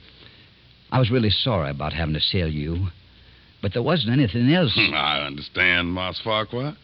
I 0.92 1.00
was 1.00 1.10
really 1.10 1.32
sorry 1.32 1.72
about 1.72 1.94
having 1.94 2.14
to 2.14 2.20
sell 2.20 2.48
you. 2.48 2.88
But 3.66 3.74
there 3.74 3.82
wasn't 3.82 4.14
anything 4.14 4.54
else. 4.54 4.78
I 4.78 5.22
understand, 5.26 5.92
Moss 5.92 6.22
Farquhar. 6.24 6.78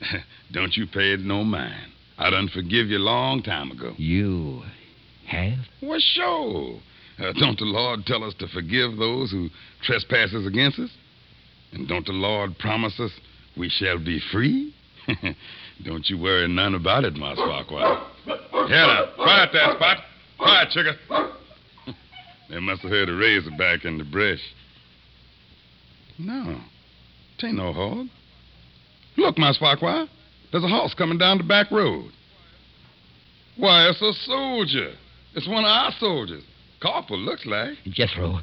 Don't 0.52 0.74
you 0.74 0.86
pay 0.86 1.12
it 1.12 1.20
no 1.20 1.44
mind. 1.44 1.92
I 2.16 2.30
done 2.30 2.48
forgive 2.48 2.86
you 2.86 2.96
a 2.96 3.04
long 3.04 3.42
time 3.42 3.70
ago. 3.70 3.92
You 3.98 4.62
have? 5.26 5.58
Well, 5.82 6.00
sure. 6.00 6.80
Uh, 7.18 7.32
don't 7.38 7.58
the 7.58 7.66
Lord 7.66 8.06
tell 8.06 8.24
us 8.24 8.32
to 8.38 8.48
forgive 8.48 8.96
those 8.96 9.30
who 9.30 9.50
trespasses 9.82 10.46
against 10.46 10.78
us? 10.78 10.88
And 11.72 11.86
don't 11.86 12.06
the 12.06 12.12
Lord 12.12 12.56
promise 12.58 12.98
us 12.98 13.10
we 13.58 13.68
shall 13.68 13.98
be 13.98 14.18
free? 14.32 14.74
don't 15.84 16.08
you 16.08 16.16
worry 16.16 16.48
none 16.48 16.74
about 16.74 17.04
it, 17.04 17.12
Moss 17.12 17.36
Farquhar. 17.36 18.06
Yeah, 18.26 18.86
now, 18.86 19.04
quiet 19.16 19.50
there, 19.52 19.74
Spot. 19.76 19.98
Quiet, 20.38 20.72
sugar. 20.72 20.94
they 22.48 22.58
must 22.58 22.80
have 22.80 22.90
heard 22.90 23.10
a 23.10 23.14
razorback 23.14 23.84
in 23.84 23.98
the 23.98 24.04
brush. 24.04 24.40
No, 26.22 26.60
it 27.38 27.44
ain't 27.44 27.56
no 27.56 27.72
hog. 27.72 28.06
Look, 29.16 29.38
Moss 29.38 29.58
Farquhar, 29.58 30.06
there's 30.50 30.64
a 30.64 30.68
horse 30.68 30.94
coming 30.94 31.18
down 31.18 31.38
the 31.38 31.44
back 31.44 31.70
road. 31.70 32.10
Why, 33.56 33.88
it's 33.88 34.00
a 34.00 34.12
soldier. 34.24 34.92
It's 35.34 35.48
one 35.48 35.64
of 35.64 35.68
our 35.68 35.92
soldiers. 35.98 36.42
Corporal 36.80 37.18
looks 37.18 37.44
like. 37.44 37.74
Jethro, 37.86 38.40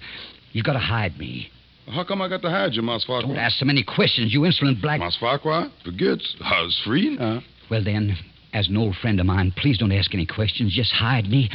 you've 0.52 0.66
got 0.66 0.74
to 0.74 0.80
hide 0.80 1.18
me. 1.18 1.50
How 1.88 2.04
come 2.04 2.22
I 2.22 2.28
got 2.28 2.42
to 2.44 2.50
hide 2.50 2.74
you, 2.74 2.82
Moss 2.82 3.06
Farquhar? 3.06 3.28
Don't 3.28 3.38
ask 3.38 3.58
so 3.58 3.66
many 3.66 3.84
questions, 3.84 4.34
you 4.34 4.46
insolent 4.46 4.82
black. 4.82 5.00
Moss 5.00 5.18
Farquhar, 5.18 5.72
forget 5.84 6.20
I 6.42 6.62
was 6.62 6.80
free 6.86 7.16
now. 7.16 7.42
Well, 7.72 7.84
then, 7.84 8.16
as 8.54 8.68
an 8.68 8.78
old 8.78 8.96
friend 8.96 9.20
of 9.20 9.26
mine, 9.26 9.54
please 9.56 9.78
don't 9.78 9.92
ask 9.92 10.14
any 10.14 10.26
questions. 10.26 10.74
Just 10.76 10.92
hide 10.92 11.26
me. 11.30 11.50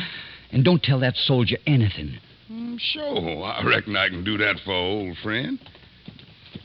And 0.50 0.64
don't 0.64 0.82
tell 0.82 1.00
that 1.00 1.16
soldier 1.16 1.56
anything. 1.66 2.18
Mm, 2.50 2.78
sure, 2.78 3.44
I 3.44 3.64
reckon 3.64 3.96
I 3.96 4.08
can 4.08 4.24
do 4.24 4.38
that 4.38 4.56
for 4.64 4.72
an 4.72 4.76
old 4.76 5.16
friend. 5.18 5.58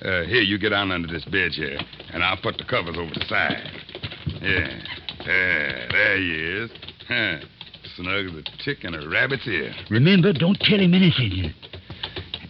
Uh, 0.04 0.24
here, 0.24 0.42
you 0.42 0.58
get 0.58 0.70
down 0.70 0.92
under 0.92 1.12
this 1.12 1.26
bed 1.26 1.52
here, 1.52 1.78
and 2.14 2.24
I'll 2.24 2.38
put 2.38 2.58
the 2.58 2.64
covers 2.64 2.96
over 2.98 3.12
the 3.14 3.26
side. 3.28 3.70
Yeah, 4.42 4.80
yeah, 5.26 5.88
there 5.92 6.18
he 6.18 6.32
is. 6.32 6.72
Huh. 7.08 7.38
Snug 7.98 8.28
as 8.28 8.34
a 8.34 8.64
tick 8.64 8.86
in 8.86 8.96
a 8.96 9.10
rabbit's 9.10 9.46
ear. 9.48 9.74
Remember, 9.90 10.32
don't 10.32 10.58
tell 10.62 10.80
him 10.80 10.94
anything. 10.94 11.54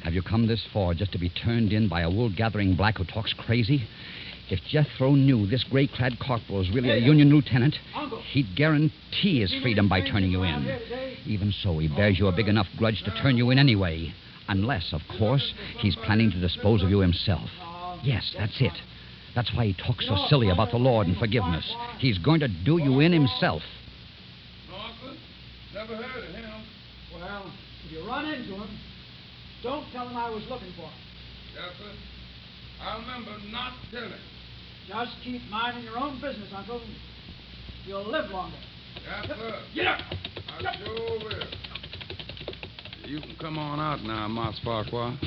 Have 0.04 0.14
you 0.14 0.22
come 0.22 0.48
this 0.48 0.64
far 0.72 0.94
just 0.94 1.12
to 1.14 1.18
be 1.18 1.30
turned 1.30 1.74
in 1.74 1.90
by 1.90 2.02
a 2.02 2.10
wool 2.10 2.30
gathering 2.36 2.76
black 2.76 2.98
who 2.98 3.04
talks 3.06 3.34
crazy? 3.34 3.88
If 4.50 4.60
Jethro 4.68 5.14
knew 5.14 5.48
this 5.48 5.64
gray 5.64 5.88
clad 5.88 6.20
corporal 6.20 6.60
was 6.60 6.70
really 6.72 6.90
a 6.90 6.98
Union 6.98 7.30
lieutenant, 7.30 7.76
he'd 8.32 8.56
guarantee 8.56 9.42
his 9.42 9.54
freedom 9.62 9.88
by 9.88 10.02
turning 10.02 10.32
you 10.32 10.44
in. 10.44 10.80
Even 11.26 11.52
so, 11.64 11.78
he 11.80 11.88
bears 11.88 12.20
you 12.20 12.28
a 12.28 12.32
big 12.32 12.48
enough 12.48 12.68
grudge 12.78 13.02
to 13.04 13.22
turn 13.22 13.38
you 13.38 13.50
in 13.52 13.60
anyway. 13.60 14.14
Unless, 14.50 14.94
of 14.94 15.02
course, 15.20 15.54
he's 15.78 15.96
planning 15.96 16.32
to 16.32 16.40
dispose 16.40 16.82
of 16.82 16.90
you 16.90 17.00
himself. 17.00 17.50
Yes, 18.04 18.34
that's 18.38 18.60
it. 18.60 18.74
That's 19.36 19.54
why 19.54 19.68
he 19.68 19.74
talks 19.74 20.08
so 20.08 20.16
silly 20.28 20.50
about 20.50 20.72
the 20.72 20.78
Lord 20.78 21.06
and 21.06 21.16
forgiveness. 21.18 21.72
He's 22.00 22.18
going 22.18 22.40
to 22.40 22.48
do 22.48 22.80
you 22.80 23.00
in 23.00 23.14
himself. 23.14 23.62
Norfolk? 24.68 25.18
Never 25.74 25.96
heard 25.96 26.30
of 26.30 26.36
him. 26.36 26.50
Well, 27.14 27.52
if 27.86 27.92
you 27.92 28.08
run 28.08 28.26
into 28.26 28.56
him, 28.56 28.80
don't 29.62 29.86
tell 29.92 30.08
him 30.08 30.18
I 30.18 30.32
was 30.32 30.44
looking 30.50 30.74
for 30.76 30.82
him. 30.82 31.00
Yes, 31.54 31.70
sir. 31.78 31.92
I 32.82 32.98
remember 32.98 33.32
not 33.52 33.74
telling. 33.92 34.14
Just 34.88 35.12
keep 35.24 35.42
minding 35.52 35.84
your 35.84 36.00
own 36.00 36.20
business, 36.20 36.50
Uncle. 36.56 36.82
You'll 37.86 38.10
live 38.10 38.32
longer. 38.32 38.58
Yes, 39.06 39.28
sir. 39.28 39.60
Get 39.76 39.88
up! 39.88 40.02
I 40.58 40.76
sure 40.78 41.20
will. 41.20 41.59
You 43.06 43.22
can 43.22 43.36
come 43.40 43.58
on 43.58 43.80
out 43.80 44.02
now, 44.04 44.28
Mas 44.28 44.60
Farquhar. 44.64 45.18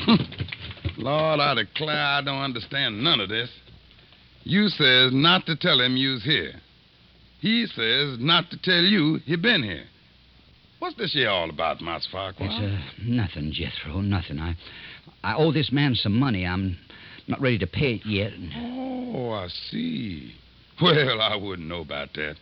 Lord, 0.98 1.40
I 1.40 1.54
declare 1.54 2.04
I 2.04 2.22
don't 2.22 2.40
understand 2.42 3.02
none 3.02 3.20
of 3.20 3.28
this. 3.28 3.50
You 4.44 4.68
says 4.68 5.10
not 5.12 5.46
to 5.46 5.56
tell 5.56 5.80
him 5.80 5.96
you's 5.96 6.24
here. 6.24 6.52
He 7.40 7.66
says 7.66 8.18
not 8.20 8.50
to 8.50 8.58
tell 8.62 8.82
you 8.82 9.18
he 9.24 9.36
been 9.36 9.62
here. 9.62 9.84
What's 10.78 10.96
this 10.96 11.12
here 11.12 11.30
all 11.30 11.48
about, 11.48 11.80
Mas 11.80 12.06
Farquhar? 12.10 12.46
It's 12.46 12.54
uh, 12.54 12.78
nothing, 13.04 13.52
Jethro, 13.52 14.00
nothing. 14.00 14.38
I, 14.38 14.56
I 15.22 15.36
owe 15.36 15.52
this 15.52 15.70
man 15.70 15.94
some 15.94 16.18
money. 16.18 16.44
I'm 16.44 16.76
not 17.28 17.40
ready 17.40 17.58
to 17.58 17.66
pay 17.66 17.94
it 17.94 18.06
yet. 18.06 18.32
Oh, 18.56 19.30
I 19.30 19.48
see. 19.70 20.34
Well, 20.80 21.20
I 21.20 21.36
wouldn't 21.36 21.68
know 21.68 21.82
about 21.82 22.14
that. 22.14 22.34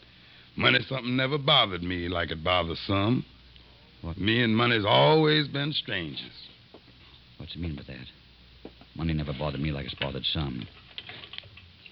Money 0.57 0.79
something 0.89 1.17
never 1.17 1.37
bothered 1.39 1.83
me 1.83 2.09
like 2.09 2.31
it 2.31 2.43
bothers 2.43 2.81
some. 2.87 3.25
What? 4.03 4.19
Me 4.19 4.43
and 4.43 4.57
money's 4.57 4.85
always 4.87 5.49
been 5.49 5.73
strangers. 5.73 6.49
What's 7.37 7.53
he 7.55 7.61
mean 7.61 7.77
by 7.77 7.83
that? 7.89 8.07
Money 8.97 9.13
never 9.13 9.33
bothered 9.33 9.61
me 9.61 9.73
like 9.73 9.87
it's 9.87 9.95
bothered 9.95 10.25
some. 10.25 10.67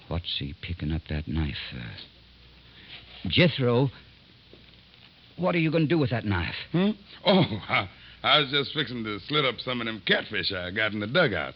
What's 0.08 0.36
he 0.38 0.54
picking 0.62 0.92
up 0.92 1.02
that 1.10 1.28
knife 1.28 1.56
for? 1.70 3.28
Jethro, 3.28 3.90
what 5.36 5.54
are 5.54 5.58
you 5.58 5.70
going 5.70 5.84
to 5.84 5.88
do 5.88 5.98
with 5.98 6.10
that 6.10 6.24
knife? 6.24 6.54
Hmm? 6.72 6.90
Oh, 7.24 7.42
I, 7.68 7.88
I 8.22 8.40
was 8.40 8.50
just 8.50 8.72
fixing 8.72 9.04
to 9.04 9.18
slit 9.28 9.44
up 9.44 9.56
some 9.64 9.80
of 9.80 9.86
them 9.86 10.02
catfish 10.06 10.52
I 10.52 10.70
got 10.70 10.92
in 10.92 11.00
the 11.00 11.06
dugout. 11.06 11.54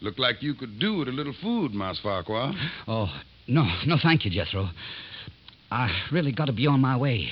Looked 0.00 0.18
like 0.18 0.42
you 0.42 0.54
could 0.54 0.78
do 0.78 0.98
with 0.98 1.08
a 1.08 1.12
little 1.12 1.34
food, 1.40 1.72
Mas 1.72 1.98
Farquhar. 2.02 2.52
Oh, 2.88 3.08
no, 3.46 3.64
no, 3.86 3.96
thank 4.02 4.24
you, 4.24 4.30
Jethro. 4.30 4.68
I 5.70 5.90
really 6.12 6.32
got 6.32 6.46
to 6.46 6.52
be 6.52 6.66
on 6.66 6.80
my 6.80 6.96
way. 6.96 7.30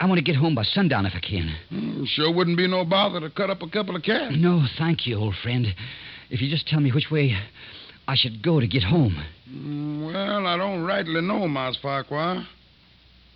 I 0.00 0.06
want 0.06 0.18
to 0.18 0.24
get 0.24 0.36
home 0.36 0.54
by 0.54 0.62
sundown 0.62 1.06
if 1.06 1.14
I 1.14 1.20
can. 1.20 1.54
Hmm, 1.70 2.04
sure 2.06 2.32
wouldn't 2.32 2.56
be 2.56 2.66
no 2.68 2.84
bother 2.84 3.20
to 3.20 3.30
cut 3.30 3.50
up 3.50 3.62
a 3.62 3.68
couple 3.68 3.96
of 3.96 4.02
cats. 4.02 4.34
No, 4.36 4.64
thank 4.78 5.06
you, 5.06 5.16
old 5.16 5.34
friend. 5.42 5.66
If 6.30 6.40
you 6.40 6.48
just 6.50 6.66
tell 6.68 6.80
me 6.80 6.90
which 6.92 7.10
way 7.10 7.36
I 8.06 8.14
should 8.14 8.42
go 8.42 8.60
to 8.60 8.66
get 8.66 8.82
home. 8.84 9.16
Mm, 9.50 10.06
Well, 10.12 10.46
I 10.46 10.56
don't 10.56 10.84
rightly 10.84 11.20
know, 11.20 11.48
Mas 11.48 11.76
Farquhar. 11.82 12.46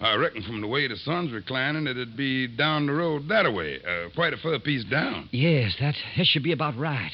I 0.01 0.15
reckon 0.17 0.43
from 0.43 0.61
the 0.61 0.67
way 0.67 0.89
the 0.89 0.97
sun's 0.97 1.33
reclining, 1.33 1.87
it'd 1.87 2.17
be 2.17 2.49
down 2.49 2.87
the 2.87 2.93
road 2.93 3.29
that 3.29 3.53
way, 3.53 3.79
uh, 3.83 4.11
quite 4.15 4.33
a 4.33 4.37
fur 4.37 4.59
piece 4.59 4.85
down. 4.85 5.29
Yes, 5.31 5.75
that, 5.81 5.95
that 6.17 6.27
should 6.27 6.43
be 6.43 6.53
about 6.53 6.77
right. 6.77 7.13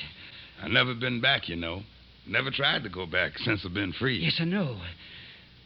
I 0.63 0.69
never 0.69 0.95
been 0.95 1.21
back, 1.21 1.49
you 1.49 1.57
know. 1.57 1.83
Never 2.27 2.51
tried 2.51 2.83
to 2.85 2.89
go 2.89 3.07
back 3.07 3.39
since 3.39 3.61
I've 3.65 3.75
been 3.75 3.93
free. 3.93 4.19
Yes, 4.19 4.37
I 4.41 4.45
know. 4.45 4.79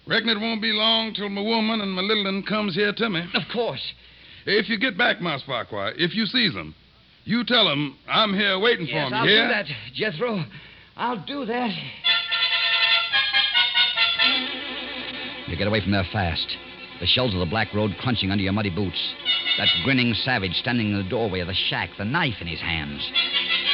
Reckon 0.07 0.29
it 0.31 0.41
won't 0.41 0.61
be 0.61 0.73
long 0.73 1.15
till 1.15 1.29
my 1.29 1.41
woman 1.41 1.81
and 1.81 1.93
my 1.93 2.03
little 2.03 2.27
un 2.27 2.43
comes 2.43 2.75
here 2.75 2.93
to 2.93 3.09
me. 3.09 3.23
Of 3.35 3.43
course. 3.53 3.81
If 4.47 4.69
you 4.69 4.77
get 4.79 4.99
back, 4.99 5.21
Mas 5.21 5.43
Farquhar, 5.45 5.93
if 5.97 6.15
you 6.15 6.27
sees 6.27 6.57
'em, 6.57 6.75
you 7.25 7.45
tell 7.45 7.69
'em 7.69 7.97
I'm 8.09 8.35
here 8.35 8.59
waiting 8.59 8.87
Yes, 8.87 8.93
for 9.09 9.15
'em. 9.15 9.15
I'll 9.15 9.25
you 9.25 9.31
hear? 9.31 9.43
do 9.47 9.55
that, 9.55 9.67
Jethro. 9.95 10.45
I'll 10.97 11.17
do 11.25 11.45
that. 11.47 11.71
You 15.47 15.57
get 15.57 15.67
away 15.69 15.81
from 15.81 15.93
there 15.93 16.05
fast. 16.13 16.57
The 17.01 17.07
shells 17.07 17.35
of 17.35 17.41
the 17.41 17.47
black 17.47 17.73
road 17.75 17.97
crunching 17.99 18.31
under 18.31 18.43
your 18.43 18.53
muddy 18.53 18.71
boots. 18.71 19.15
That 19.59 19.69
grinning 19.85 20.15
savage 20.15 20.55
standing 20.57 20.91
in 20.93 20.97
the 20.97 21.03
doorway 21.09 21.41
of 21.41 21.49
the 21.49 21.55
shack, 21.55 21.91
the 21.97 22.05
knife 22.05 22.41
in 22.41 22.47
his 22.47 22.61
hands. 22.61 23.03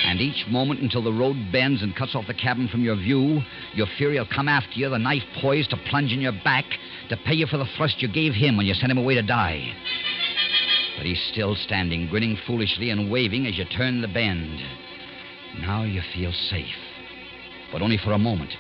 And 0.04 0.20
each 0.20 0.46
moment 0.48 0.80
until 0.80 1.02
the 1.02 1.12
road 1.12 1.36
bends 1.52 1.82
and 1.82 1.94
cuts 1.94 2.14
off 2.14 2.26
the 2.26 2.34
cabin 2.34 2.68
from 2.68 2.82
your 2.82 2.96
view, 2.96 3.40
your 3.74 3.86
fury 3.98 4.18
will 4.18 4.26
come 4.26 4.48
after 4.48 4.78
you, 4.78 4.88
the 4.88 4.98
knife 4.98 5.22
poised 5.40 5.70
to 5.70 5.76
plunge 5.88 6.12
in 6.12 6.20
your 6.20 6.32
back, 6.44 6.64
to 7.08 7.16
pay 7.16 7.34
you 7.34 7.46
for 7.46 7.58
the 7.58 7.68
thrust 7.76 8.00
you 8.00 8.08
gave 8.08 8.32
him 8.32 8.56
when 8.56 8.66
you 8.66 8.74
sent 8.74 8.92
him 8.92 8.98
away 8.98 9.14
to 9.14 9.22
die. 9.22 9.72
But 10.96 11.06
he's 11.06 11.22
still 11.30 11.54
standing, 11.54 12.08
grinning 12.08 12.38
foolishly 12.46 12.90
and 12.90 13.10
waving 13.10 13.46
as 13.46 13.58
you 13.58 13.64
turn 13.66 14.00
the 14.00 14.08
bend. 14.08 14.60
Now 15.60 15.84
you 15.84 16.02
feel 16.14 16.32
safe, 16.32 16.66
but 17.72 17.82
only 17.82 17.98
for 17.98 18.12
a 18.12 18.18
moment. 18.18 18.52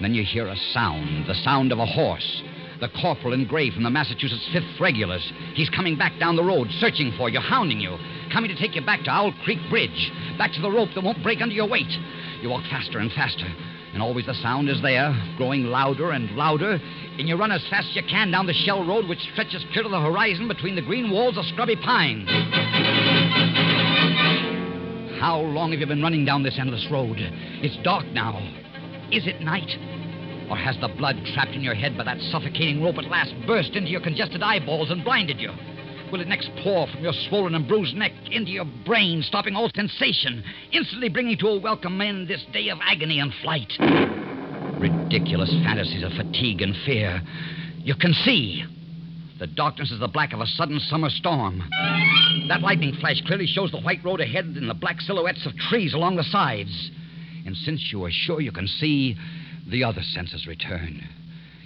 Then 0.00 0.14
you 0.14 0.24
hear 0.24 0.46
a 0.46 0.56
sound, 0.72 1.26
the 1.26 1.34
sound 1.34 1.70
of 1.72 1.78
a 1.78 1.86
horse. 1.86 2.42
The 2.80 2.88
corporal 3.00 3.32
in 3.32 3.46
gray 3.46 3.70
from 3.70 3.84
the 3.84 3.90
Massachusetts 3.90 4.48
5th 4.52 4.80
Regulars. 4.80 5.32
He's 5.54 5.70
coming 5.70 5.96
back 5.96 6.18
down 6.18 6.34
the 6.34 6.42
road, 6.42 6.66
searching 6.80 7.12
for 7.16 7.28
you, 7.28 7.38
hounding 7.38 7.78
you, 7.78 7.96
coming 8.32 8.48
to 8.48 8.56
take 8.56 8.74
you 8.74 8.80
back 8.82 9.02
to 9.04 9.10
Owl 9.10 9.32
Creek 9.44 9.58
Bridge, 9.68 10.10
back 10.38 10.52
to 10.52 10.60
the 10.60 10.70
rope 10.70 10.88
that 10.94 11.04
won't 11.04 11.22
break 11.22 11.42
under 11.42 11.54
your 11.54 11.68
weight. 11.68 11.90
You 12.40 12.48
walk 12.48 12.64
faster 12.70 12.98
and 12.98 13.12
faster, 13.12 13.46
and 13.92 14.02
always 14.02 14.26
the 14.26 14.34
sound 14.34 14.68
is 14.70 14.80
there, 14.80 15.14
growing 15.36 15.64
louder 15.64 16.12
and 16.12 16.30
louder, 16.34 16.80
and 17.18 17.28
you 17.28 17.36
run 17.36 17.52
as 17.52 17.62
fast 17.68 17.88
as 17.90 17.96
you 17.96 18.02
can 18.08 18.30
down 18.30 18.46
the 18.46 18.54
shell 18.54 18.86
road 18.86 19.06
which 19.06 19.20
stretches 19.32 19.64
clear 19.72 19.82
to 19.82 19.88
the 19.88 20.00
horizon 20.00 20.48
between 20.48 20.74
the 20.74 20.82
green 20.82 21.10
walls 21.10 21.36
of 21.36 21.44
scrubby 21.46 21.76
pine. 21.76 22.26
How 25.20 25.38
long 25.38 25.70
have 25.72 25.80
you 25.80 25.86
been 25.86 26.02
running 26.02 26.24
down 26.24 26.42
this 26.42 26.58
endless 26.58 26.86
road? 26.90 27.16
It's 27.18 27.76
dark 27.84 28.06
now. 28.06 28.38
Is 29.12 29.26
it 29.26 29.40
night? 29.42 29.70
Or 30.50 30.56
has 30.56 30.76
the 30.80 30.88
blood 30.88 31.16
trapped 31.34 31.52
in 31.52 31.62
your 31.62 31.74
head 31.74 31.96
by 31.96 32.04
that 32.04 32.18
suffocating 32.32 32.82
rope 32.82 32.96
at 32.98 33.04
last 33.04 33.34
burst 33.46 33.76
into 33.76 33.90
your 33.90 34.00
congested 34.00 34.42
eyeballs 34.42 34.90
and 34.90 35.04
blinded 35.04 35.38
you? 35.38 35.50
Will 36.12 36.20
it 36.20 36.28
next 36.28 36.50
pour 36.62 36.86
from 36.88 37.02
your 37.02 37.14
swollen 37.26 37.54
and 37.54 37.66
bruised 37.66 37.96
neck 37.96 38.12
into 38.30 38.50
your 38.50 38.66
brain, 38.84 39.22
stopping 39.22 39.56
all 39.56 39.70
sensation, 39.74 40.44
instantly 40.70 41.08
bringing 41.08 41.38
to 41.38 41.48
a 41.48 41.58
welcome 41.58 41.98
end 42.02 42.28
this 42.28 42.44
day 42.52 42.68
of 42.68 42.78
agony 42.82 43.18
and 43.18 43.32
flight? 43.40 43.72
Ridiculous 44.78 45.48
fantasies 45.64 46.04
of 46.04 46.12
fatigue 46.12 46.60
and 46.60 46.76
fear. 46.84 47.22
You 47.78 47.94
can 47.94 48.12
see. 48.12 48.62
The 49.38 49.46
darkness 49.46 49.90
is 49.90 50.00
the 50.00 50.06
black 50.06 50.34
of 50.34 50.40
a 50.40 50.46
sudden 50.46 50.80
summer 50.80 51.08
storm. 51.08 51.62
That 52.48 52.60
lightning 52.60 52.94
flash 53.00 53.22
clearly 53.26 53.46
shows 53.46 53.70
the 53.70 53.80
white 53.80 54.04
road 54.04 54.20
ahead 54.20 54.44
and 54.44 54.68
the 54.68 54.74
black 54.74 55.00
silhouettes 55.00 55.46
of 55.46 55.56
trees 55.70 55.94
along 55.94 56.16
the 56.16 56.24
sides. 56.24 56.90
And 57.46 57.56
since 57.56 57.88
you 57.90 58.04
are 58.04 58.10
sure 58.12 58.42
you 58.42 58.52
can 58.52 58.66
see, 58.66 59.16
the 59.66 59.82
other 59.82 60.02
senses 60.02 60.46
return. 60.46 61.08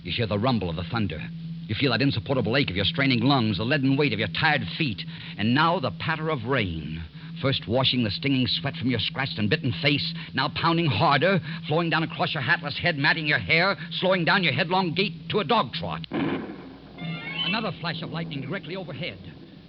You 0.04 0.12
hear 0.12 0.28
the 0.28 0.38
rumble 0.38 0.70
of 0.70 0.76
the 0.76 0.84
thunder. 0.84 1.20
You 1.66 1.74
feel 1.74 1.90
that 1.90 2.02
insupportable 2.02 2.56
ache 2.56 2.70
of 2.70 2.76
your 2.76 2.84
straining 2.84 3.20
lungs, 3.20 3.58
the 3.58 3.64
leaden 3.64 3.96
weight 3.96 4.12
of 4.12 4.20
your 4.20 4.28
tired 4.28 4.62
feet, 4.78 5.02
and 5.36 5.52
now 5.54 5.80
the 5.80 5.90
patter 5.98 6.30
of 6.30 6.44
rain. 6.44 7.02
First 7.42 7.66
washing 7.68 8.04
the 8.04 8.10
stinging 8.10 8.46
sweat 8.46 8.76
from 8.76 8.88
your 8.88 9.00
scratched 9.00 9.38
and 9.38 9.50
bitten 9.50 9.74
face, 9.82 10.14
now 10.32 10.48
pounding 10.54 10.86
harder, 10.86 11.40
flowing 11.66 11.90
down 11.90 12.04
across 12.04 12.32
your 12.32 12.42
hatless 12.42 12.78
head, 12.78 12.96
matting 12.96 13.26
your 13.26 13.38
hair, 13.38 13.76
slowing 13.98 14.24
down 14.24 14.44
your 14.44 14.52
headlong 14.52 14.94
gait 14.94 15.28
to 15.30 15.40
a 15.40 15.44
dog 15.44 15.72
trot. 15.72 16.06
Another 16.10 17.72
flash 17.80 18.00
of 18.00 18.10
lightning 18.10 18.42
directly 18.42 18.76
overhead. 18.76 19.18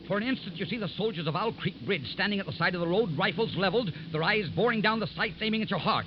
For 0.08 0.18
an 0.18 0.24
instant, 0.24 0.56
you 0.56 0.66
see 0.66 0.78
the 0.78 0.88
soldiers 0.88 1.28
of 1.28 1.36
Owl 1.36 1.52
Creek 1.54 1.76
Bridge 1.86 2.06
standing 2.14 2.40
at 2.40 2.46
the 2.46 2.54
side 2.54 2.76
of 2.76 2.82
the 2.82 2.88
road, 2.88 3.10
rifles 3.18 3.54
leveled, 3.58 3.92
their 4.12 4.24
eyes 4.24 4.48
boring 4.56 4.82
down 4.82 5.00
the 5.00 5.08
sights, 5.08 5.36
aiming 5.42 5.62
at 5.62 5.70
your 5.70 5.80
heart. 5.80 6.06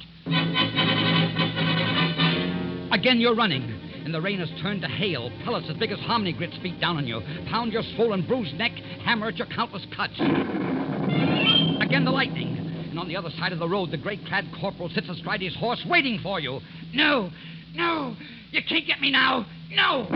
Again, 2.92 3.20
you're 3.20 3.36
running, 3.36 3.79
and 4.10 4.14
the 4.16 4.20
rain 4.20 4.40
has 4.40 4.50
turned 4.60 4.82
to 4.82 4.88
hail. 4.88 5.30
Pellets 5.44 5.68
as 5.70 5.76
big 5.76 5.92
as 5.92 5.98
hominy 6.00 6.32
grits 6.32 6.58
beat 6.64 6.80
down 6.80 6.96
on 6.96 7.06
you, 7.06 7.20
pound 7.46 7.72
your 7.72 7.84
swollen, 7.94 8.26
bruised 8.26 8.54
neck, 8.54 8.72
hammer 9.04 9.28
at 9.28 9.36
your 9.36 9.46
countless 9.46 9.86
cuts. 9.94 10.18
Again, 10.18 12.04
the 12.04 12.10
lightning. 12.10 12.56
And 12.90 12.98
on 12.98 13.06
the 13.06 13.14
other 13.16 13.30
side 13.38 13.52
of 13.52 13.60
the 13.60 13.68
road, 13.68 13.92
the 13.92 13.96
great 13.96 14.26
clad 14.26 14.46
corporal 14.60 14.88
sits 14.88 15.08
astride 15.08 15.42
his 15.42 15.54
horse, 15.54 15.80
waiting 15.88 16.18
for 16.24 16.40
you. 16.40 16.58
No, 16.92 17.30
No! 17.72 18.16
You 18.50 18.62
can't 18.68 18.84
get 18.84 19.00
me 19.00 19.12
now! 19.12 19.46
No! 19.70 20.08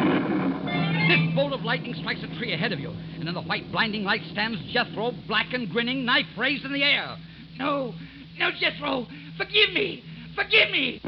This 1.07 1.35
bolt 1.37 1.53
of 1.53 1.63
lightning 1.63 1.95
strikes 1.95 2.25
a 2.25 2.37
tree 2.37 2.53
ahead 2.53 2.73
of 2.73 2.81
you, 2.81 2.91
and 2.91 3.29
in 3.29 3.35
the 3.35 3.43
white 3.43 3.71
blinding 3.71 4.03
light 4.03 4.23
stands 4.33 4.59
Jethro, 4.73 5.13
black 5.29 5.53
and 5.53 5.71
grinning, 5.71 6.05
knife 6.05 6.27
raised 6.37 6.65
in 6.65 6.73
the 6.73 6.83
air. 6.83 7.17
No, 7.59 7.95
no, 8.41 8.51
Jethro, 8.59 9.07
forgive 9.37 9.73
me, 9.73 10.03
forgive 10.35 10.71
me. 10.73 11.01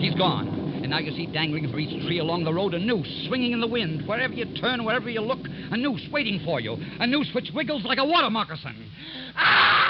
He's 0.00 0.16
gone. 0.16 0.61
Now 0.92 0.98
you 0.98 1.10
see 1.12 1.24
dangling 1.24 1.70
from 1.70 1.80
each 1.80 2.04
tree 2.04 2.18
along 2.18 2.44
the 2.44 2.52
road 2.52 2.74
a 2.74 2.78
noose 2.78 3.24
swinging 3.26 3.52
in 3.52 3.60
the 3.60 3.66
wind. 3.66 4.06
Wherever 4.06 4.34
you 4.34 4.44
turn, 4.60 4.84
wherever 4.84 5.08
you 5.08 5.22
look, 5.22 5.38
a 5.70 5.76
noose 5.78 6.06
waiting 6.12 6.38
for 6.44 6.60
you. 6.60 6.76
A 7.00 7.06
noose 7.06 7.30
which 7.34 7.48
wiggles 7.54 7.82
like 7.84 7.96
a 7.96 8.04
water 8.04 8.28
moccasin. 8.28 8.90
Ah! 9.34 9.88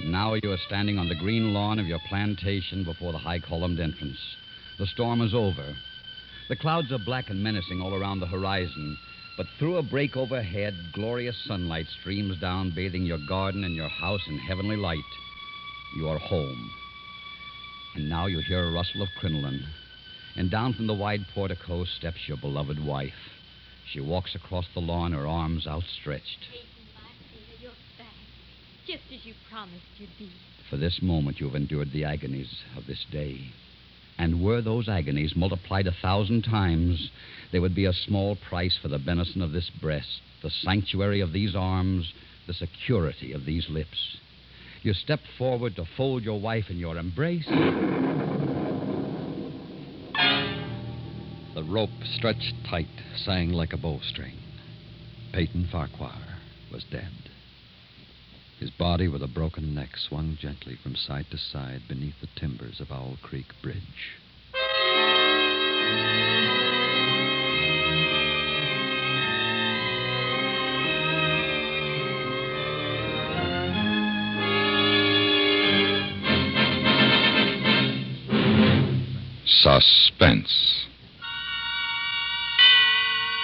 And 0.00 0.12
now 0.12 0.34
you 0.34 0.52
are 0.52 0.58
standing 0.66 0.98
on 0.98 1.08
the 1.08 1.14
green 1.14 1.54
lawn 1.54 1.78
of 1.78 1.86
your 1.86 2.00
plantation 2.10 2.84
before 2.84 3.12
the 3.12 3.18
high 3.18 3.38
columned 3.38 3.80
entrance. 3.80 4.18
The 4.78 4.86
storm 4.86 5.22
is 5.22 5.32
over. 5.32 5.74
The 6.52 6.56
clouds 6.56 6.92
are 6.92 6.98
black 6.98 7.30
and 7.30 7.42
menacing 7.42 7.80
all 7.80 7.94
around 7.94 8.20
the 8.20 8.26
horizon, 8.26 8.98
but 9.38 9.46
through 9.58 9.78
a 9.78 9.82
break 9.82 10.18
overhead, 10.18 10.74
glorious 10.92 11.34
sunlight 11.46 11.86
streams 11.98 12.38
down, 12.40 12.74
bathing 12.76 13.06
your 13.06 13.20
garden 13.26 13.64
and 13.64 13.74
your 13.74 13.88
house 13.88 14.20
in 14.28 14.36
heavenly 14.36 14.76
light. 14.76 14.98
You 15.96 16.10
are 16.10 16.18
home. 16.18 16.70
And 17.94 18.06
now 18.06 18.26
you 18.26 18.40
hear 18.40 18.64
a 18.64 18.70
rustle 18.70 19.00
of 19.00 19.08
crinoline, 19.18 19.64
and 20.36 20.50
down 20.50 20.74
from 20.74 20.86
the 20.86 20.92
wide 20.92 21.24
portico 21.34 21.86
steps 21.86 22.28
your 22.28 22.36
beloved 22.36 22.84
wife. 22.84 23.32
She 23.90 24.00
walks 24.00 24.34
across 24.34 24.66
the 24.74 24.80
lawn, 24.80 25.12
her 25.12 25.26
arms 25.26 25.66
outstretched. 25.66 26.48
Peyton, 26.50 26.68
my 26.94 27.08
dear, 27.32 27.62
you're 27.62 27.70
back. 27.96 28.12
Just 28.86 29.04
as 29.10 29.24
you 29.24 29.32
promised 29.50 29.86
you'd 29.96 30.10
be. 30.18 30.30
For 30.68 30.76
this 30.76 31.00
moment 31.00 31.40
you 31.40 31.46
have 31.46 31.56
endured 31.56 31.92
the 31.92 32.04
agonies 32.04 32.54
of 32.76 32.86
this 32.86 33.06
day. 33.10 33.40
And 34.18 34.42
were 34.42 34.60
those 34.60 34.88
agonies 34.88 35.34
multiplied 35.34 35.86
a 35.86 35.92
thousand 35.92 36.42
times, 36.42 37.10
there 37.50 37.60
would 37.60 37.74
be 37.74 37.86
a 37.86 37.92
small 37.92 38.36
price 38.36 38.76
for 38.80 38.88
the 38.88 38.98
benison 38.98 39.42
of 39.42 39.52
this 39.52 39.70
breast, 39.80 40.20
the 40.42 40.50
sanctuary 40.50 41.20
of 41.20 41.32
these 41.32 41.54
arms, 41.54 42.12
the 42.46 42.54
security 42.54 43.32
of 43.32 43.44
these 43.44 43.68
lips. 43.68 44.16
You 44.82 44.94
step 44.94 45.20
forward 45.38 45.76
to 45.76 45.84
fold 45.96 46.24
your 46.24 46.40
wife 46.40 46.70
in 46.70 46.78
your 46.78 46.96
embrace. 46.96 47.48
The 51.54 51.64
rope, 51.64 51.90
stretched 52.16 52.54
tight, 52.68 52.86
sang 53.16 53.50
like 53.50 53.72
a 53.72 53.76
bowstring. 53.76 54.34
Peyton 55.32 55.68
Farquhar 55.70 56.38
was 56.70 56.84
dead. 56.90 57.31
His 58.62 58.70
body 58.70 59.08
with 59.08 59.24
a 59.24 59.26
broken 59.26 59.74
neck 59.74 59.96
swung 59.96 60.38
gently 60.40 60.76
from 60.76 60.94
side 60.94 61.26
to 61.32 61.36
side 61.36 61.82
beneath 61.88 62.14
the 62.20 62.28
timbers 62.36 62.78
of 62.78 62.92
Owl 62.92 63.18
Creek 63.20 63.46
Bridge. 63.60 63.80
Suspense. 79.44 80.86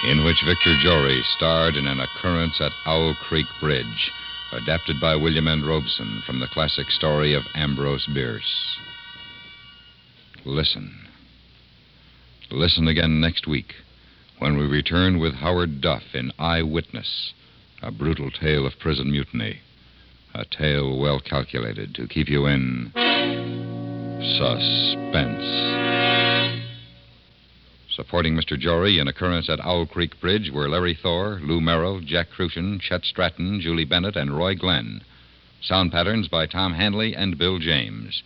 In 0.04 0.22
which 0.22 0.37
Victor 0.46 0.76
Jory 0.81 1.24
starred 1.37 1.74
in 1.74 1.88
an 1.88 1.98
occurrence 1.98 2.61
at 2.61 2.70
Owl 2.87 3.16
Creek 3.28 3.46
Bridge, 3.61 4.12
adapted 4.53 5.01
by 5.01 5.15
William 5.15 5.49
N. 5.49 5.65
Robson 5.65 6.23
from 6.27 6.41
the 6.41 6.49
classic 6.49 6.91
story 6.91 7.35
of 7.35 7.45
Ambrose 7.55 8.07
Bierce. 8.13 8.77
Listen. 10.45 10.95
Listen 12.51 12.89
again 12.89 13.21
next 13.21 13.47
week 13.47 13.75
when 14.39 14.57
we 14.57 14.65
return 14.65 15.19
with 15.19 15.35
Howard 15.35 15.81
Duff 15.81 16.03
in 16.15 16.33
Eyewitness, 16.39 17.33
a 17.83 17.91
brutal 17.91 18.31
tale 18.31 18.67
of 18.67 18.79
prison 18.79 19.11
mutiny. 19.11 19.61
A 20.35 20.45
tale 20.45 20.99
well 20.99 21.21
calculated 21.21 21.95
to 21.97 22.07
keep 22.07 22.29
you 22.29 22.47
in 22.47 22.93
suspense. 24.39 26.08
Supporting 27.99 28.37
Mr. 28.37 28.57
Jory 28.57 29.01
in 29.01 29.09
occurrence 29.09 29.51
at 29.51 29.59
Owl 29.59 29.85
Creek 29.85 30.21
Bridge 30.21 30.53
were 30.53 30.69
Larry 30.69 30.95
Thor, 30.95 31.41
Lou 31.43 31.61
Merrill, 31.61 31.99
Jack 31.99 32.29
Kruschen, 32.31 32.81
Chet 32.81 33.05
Stratton, 33.05 33.61
Julie 33.61 33.85
Bennett, 33.85 34.15
and 34.15 34.31
Roy 34.31 34.55
Glenn. 34.55 35.01
Sound 35.61 35.91
patterns 35.91 36.29
by 36.29 36.47
Tom 36.47 36.75
Hanley 36.75 37.17
and 37.17 37.37
Bill 37.37 37.59
James. 37.59 38.23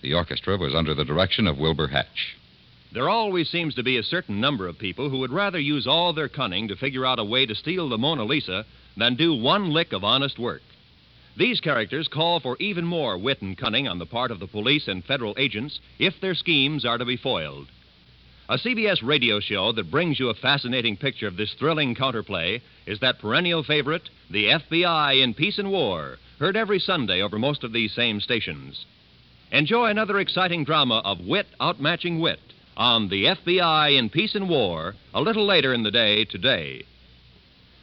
The 0.00 0.14
orchestra 0.14 0.56
was 0.56 0.74
under 0.74 0.94
the 0.94 1.04
direction 1.04 1.46
of 1.46 1.58
Wilbur 1.58 1.88
Hatch. 1.88 2.38
There 2.94 3.10
always 3.10 3.50
seems 3.50 3.74
to 3.74 3.82
be 3.82 3.98
a 3.98 4.02
certain 4.02 4.40
number 4.40 4.66
of 4.66 4.78
people 4.78 5.10
who 5.10 5.18
would 5.18 5.32
rather 5.32 5.60
use 5.60 5.86
all 5.86 6.14
their 6.14 6.30
cunning 6.30 6.68
to 6.68 6.76
figure 6.76 7.04
out 7.04 7.18
a 7.18 7.24
way 7.24 7.44
to 7.44 7.54
steal 7.54 7.90
the 7.90 7.98
Mona 7.98 8.24
Lisa 8.24 8.64
than 8.96 9.16
do 9.16 9.34
one 9.34 9.68
lick 9.68 9.92
of 9.92 10.02
honest 10.02 10.38
work. 10.38 10.62
These 11.36 11.60
characters 11.60 12.08
call 12.08 12.40
for 12.40 12.56
even 12.58 12.86
more 12.86 13.18
wit 13.18 13.42
and 13.42 13.54
cunning 13.54 13.86
on 13.86 13.98
the 13.98 14.06
part 14.06 14.30
of 14.30 14.40
the 14.40 14.46
police 14.46 14.88
and 14.88 15.04
federal 15.04 15.34
agents 15.36 15.78
if 15.98 16.18
their 16.22 16.34
schemes 16.34 16.86
are 16.86 16.96
to 16.96 17.04
be 17.04 17.18
foiled. 17.18 17.66
A 18.50 18.58
CBS 18.58 19.00
radio 19.00 19.38
show 19.38 19.70
that 19.70 19.92
brings 19.92 20.18
you 20.18 20.28
a 20.28 20.34
fascinating 20.34 20.96
picture 20.96 21.28
of 21.28 21.36
this 21.36 21.54
thrilling 21.54 21.94
counterplay 21.94 22.60
is 22.84 22.98
that 22.98 23.20
perennial 23.20 23.62
favorite, 23.62 24.10
The 24.28 24.46
FBI 24.46 25.22
in 25.22 25.34
Peace 25.34 25.58
and 25.58 25.70
War, 25.70 26.18
heard 26.40 26.56
every 26.56 26.80
Sunday 26.80 27.22
over 27.22 27.38
most 27.38 27.62
of 27.62 27.72
these 27.72 27.94
same 27.94 28.20
stations. 28.20 28.86
Enjoy 29.52 29.86
another 29.86 30.18
exciting 30.18 30.64
drama 30.64 31.00
of 31.04 31.20
wit 31.20 31.46
outmatching 31.60 32.20
wit 32.20 32.40
on 32.76 33.08
The 33.08 33.26
FBI 33.26 33.96
in 33.96 34.10
Peace 34.10 34.34
and 34.34 34.48
War 34.48 34.96
a 35.14 35.22
little 35.22 35.46
later 35.46 35.72
in 35.72 35.84
the 35.84 35.92
day 35.92 36.24
today. 36.24 36.82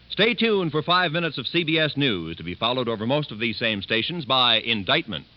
Stay 0.09 0.33
tuned 0.33 0.73
for 0.73 0.81
five 0.81 1.13
minutes 1.13 1.37
of 1.37 1.45
CBS 1.45 1.95
News 1.95 2.35
to 2.35 2.43
be 2.43 2.55
followed 2.55 2.89
over 2.89 3.07
most 3.07 3.31
of 3.31 3.39
these 3.39 3.57
same 3.57 3.81
stations 3.81 4.25
by 4.25 4.57
Indictment. 4.57 5.27